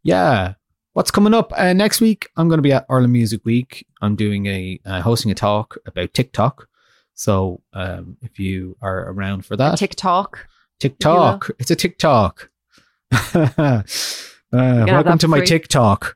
[0.04, 0.54] yeah.
[0.94, 2.30] What's coming up uh, next week?
[2.38, 3.88] I'm going to be at Ireland Music Week.
[4.04, 6.68] I'm doing a uh, hosting a talk about TikTok.
[7.16, 10.48] So um, if you are around for that, TikTok.
[10.80, 11.50] TikTok.
[11.58, 12.52] It's a TikTok.
[14.54, 15.48] uh, welcome to my free.
[15.48, 16.16] TikTok.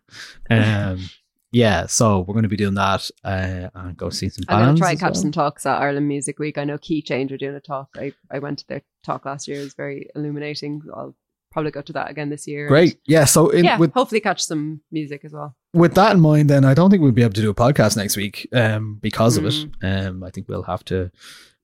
[0.50, 1.10] Um,
[1.52, 4.76] yeah, so we're going to be doing that uh, and go see some I'm going
[4.76, 5.22] to try and catch well.
[5.22, 6.58] some talks at Ireland Music Week.
[6.58, 7.90] I know Key Change are doing a talk.
[7.98, 9.60] I, I went to their talk last year.
[9.62, 10.82] It was very illuminating.
[10.94, 11.16] I'll
[11.52, 12.68] probably go to that again this year.
[12.68, 13.00] Great.
[13.08, 13.26] Yeah.
[13.26, 15.56] So in, yeah, with hopefully catch some music as well.
[15.74, 17.98] with that in mind, then I don't think we'll be able to do a podcast
[17.98, 19.54] next week um, because of it.
[19.54, 20.08] Mm.
[20.08, 21.10] Um, I think we'll have to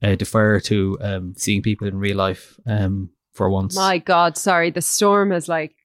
[0.02, 3.76] uh, defer to um, seeing people in real life um, for once.
[3.76, 4.72] My God, sorry.
[4.72, 5.76] The storm is like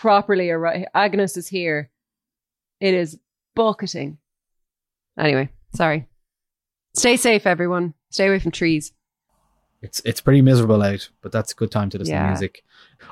[0.00, 0.86] properly arrived.
[0.94, 1.90] Agnes is here.
[2.80, 3.18] It is
[3.54, 4.16] bucketing.
[5.18, 6.08] Anyway, sorry.
[6.94, 7.92] Stay safe, everyone.
[8.08, 8.92] Stay away from trees.
[9.82, 12.62] It's it's pretty miserable out, but that's a good time to listen to music.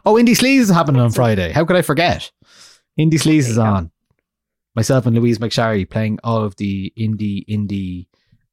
[0.05, 1.53] Oh, Indie Sleaze is happening on Friday.
[1.53, 2.31] How could I forget?
[2.99, 3.91] Indie Sleaze is on.
[4.75, 8.07] Myself and Louise McSharry playing all of the indie indie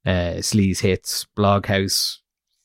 [0.04, 2.18] uh, Sleaze hits, Bloghouse,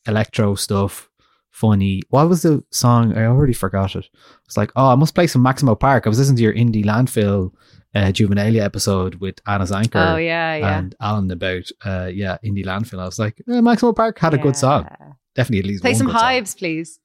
[0.06, 1.10] electro stuff,
[1.52, 2.02] funny.
[2.10, 3.16] What was the song?
[3.18, 4.08] I already forgot it.
[4.46, 6.06] It's like, oh, I must play some Maximo Park.
[6.06, 7.52] I was listening to your indie landfill
[7.94, 10.78] uh, Juvenilia episode with Anna Zanker Oh, yeah, yeah.
[10.80, 13.00] and Alan about uh, yeah indie landfill.
[13.00, 14.88] I was like, eh, Maximo Park had a good song.
[15.36, 16.22] Definitely at least Play some good song.
[16.22, 17.00] hives, please.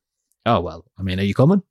[0.47, 1.63] Oh well, I mean, are you coming?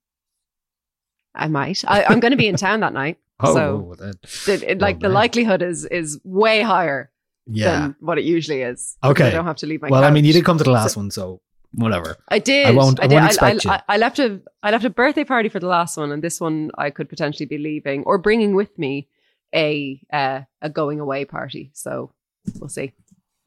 [1.33, 1.83] I might.
[1.87, 3.17] I, I'm going to be in town that night.
[3.41, 4.13] Oh, so well, then.
[4.47, 7.11] it, it- like the likelihood is is way higher
[7.45, 7.71] Yeah.
[7.81, 8.95] than what it usually is.
[9.03, 9.27] Okay.
[9.27, 10.39] I don't have to leave my well, I mean, you couch.
[10.39, 11.41] did come to the last So- one, so
[11.75, 12.17] whatever.
[12.29, 12.67] I did.
[12.67, 13.15] I won't- I did.
[13.15, 13.75] won't I.
[13.75, 16.39] I, I left a I left a birthday party for the last one, and this
[16.41, 19.07] one I could potentially be leaving or bringing with me
[19.53, 21.71] a uh, a going away party.
[21.73, 22.11] So
[22.59, 22.93] we'll see.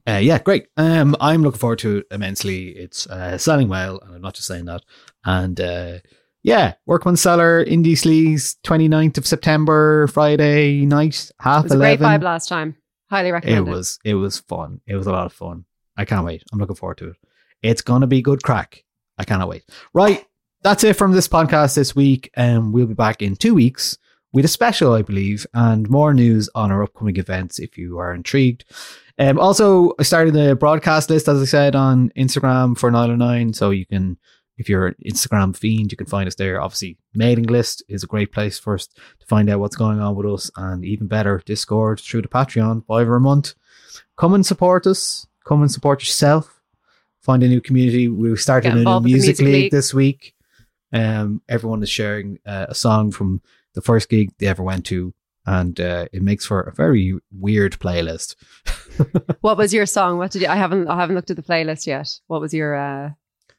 [0.08, 0.68] Uh, yeah, great.
[0.78, 2.68] Um, I'm looking forward to it immensely.
[2.68, 4.82] It's uh, selling well, and I'm not just saying that.
[5.24, 5.98] And uh,
[6.42, 12.00] yeah, Workman Cellar, Indie Sleaze, 29th of September, Friday night, half It was a great
[12.00, 12.20] 11.
[12.20, 12.76] vibe last time.
[13.10, 13.70] Highly it recommend it.
[13.70, 14.80] was it was fun.
[14.86, 15.64] It was a lot of fun.
[15.96, 16.42] I can't wait.
[16.52, 17.16] I'm looking forward to it.
[17.62, 18.84] It's gonna be good craic.
[19.18, 19.64] I cannot wait.
[19.92, 20.24] Right,
[20.62, 22.30] that's it from this podcast this week.
[22.34, 23.98] And um, we'll be back in two weeks
[24.32, 28.12] with a special, I believe, and more news on our upcoming events if you are
[28.12, 28.64] intrigued.
[29.18, 33.54] Um, also, I started the broadcast list, as I said, on Instagram for Nialler9.
[33.54, 34.16] So you can,
[34.56, 36.60] if you're an Instagram fiend, you can find us there.
[36.60, 40.14] Obviously, mailing list is a great place for us to find out what's going on
[40.14, 40.50] with us.
[40.56, 43.54] And even better, Discord through the Patreon, five a month.
[44.16, 45.26] Come and support us.
[45.44, 46.57] Come and support yourself.
[47.28, 48.08] Find a new community.
[48.08, 49.70] We started a new involved with the music music league league.
[49.70, 50.34] this week.
[50.94, 53.42] Um, everyone is sharing uh, a song from
[53.74, 55.12] the first gig they ever went to,
[55.44, 58.34] and uh, it makes for a very weird playlist.
[59.42, 60.16] What was your song?
[60.16, 60.48] What did you?
[60.48, 62.08] I haven't I haven't looked at the playlist yet.
[62.28, 63.10] What was your uh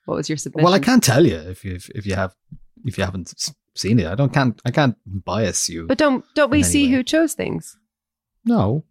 [0.06, 0.66] What was your submission?
[0.66, 2.34] Well, I can't tell you if you if if you have
[2.86, 3.32] if you haven't
[3.76, 4.08] seen it.
[4.08, 5.86] I don't can't I can't bias you.
[5.86, 6.94] But don't don't we see way.
[6.94, 7.78] who chose things?
[8.44, 8.84] no,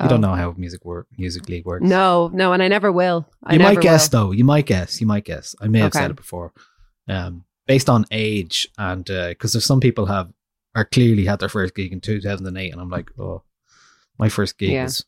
[0.00, 0.08] you Oh.
[0.08, 1.84] don't know how music work music league works.
[1.84, 3.28] No, no, and I never will.
[3.44, 4.26] I you never might guess will.
[4.26, 4.32] though.
[4.32, 5.00] You might guess.
[5.00, 5.54] You might guess.
[5.60, 6.00] I may have Okay.
[6.00, 6.52] said it before.
[7.08, 10.30] Um, based on age and because there's some people have
[10.74, 13.42] are clearly had their first gig in 2008, and I'm like, oh,
[14.18, 14.84] my first gig Yeah.
[14.84, 15.04] was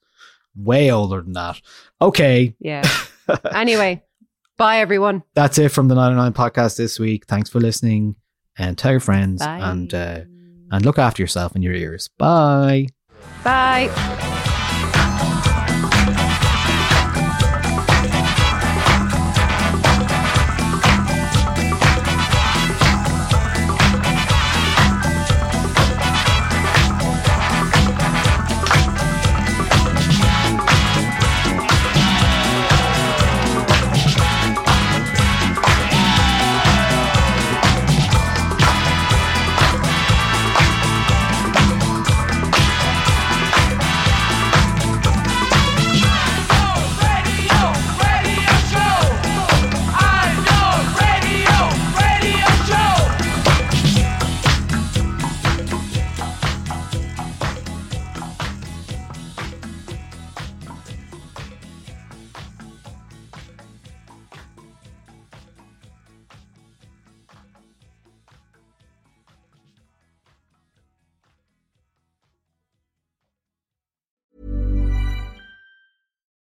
[0.56, 1.60] way older than that.
[2.02, 2.82] Okay, Yeah.
[3.54, 4.02] anyway,
[4.56, 5.22] bye everyone.
[5.34, 7.26] that's it from the Nialler9 podcast this week.
[7.26, 8.16] Thanks for listening,
[8.58, 9.60] and tell your friends, Bye.
[9.62, 10.20] and uh,
[10.72, 12.08] and look after yourself and your ears.
[12.18, 12.86] Bye.
[13.44, 14.39] Bye.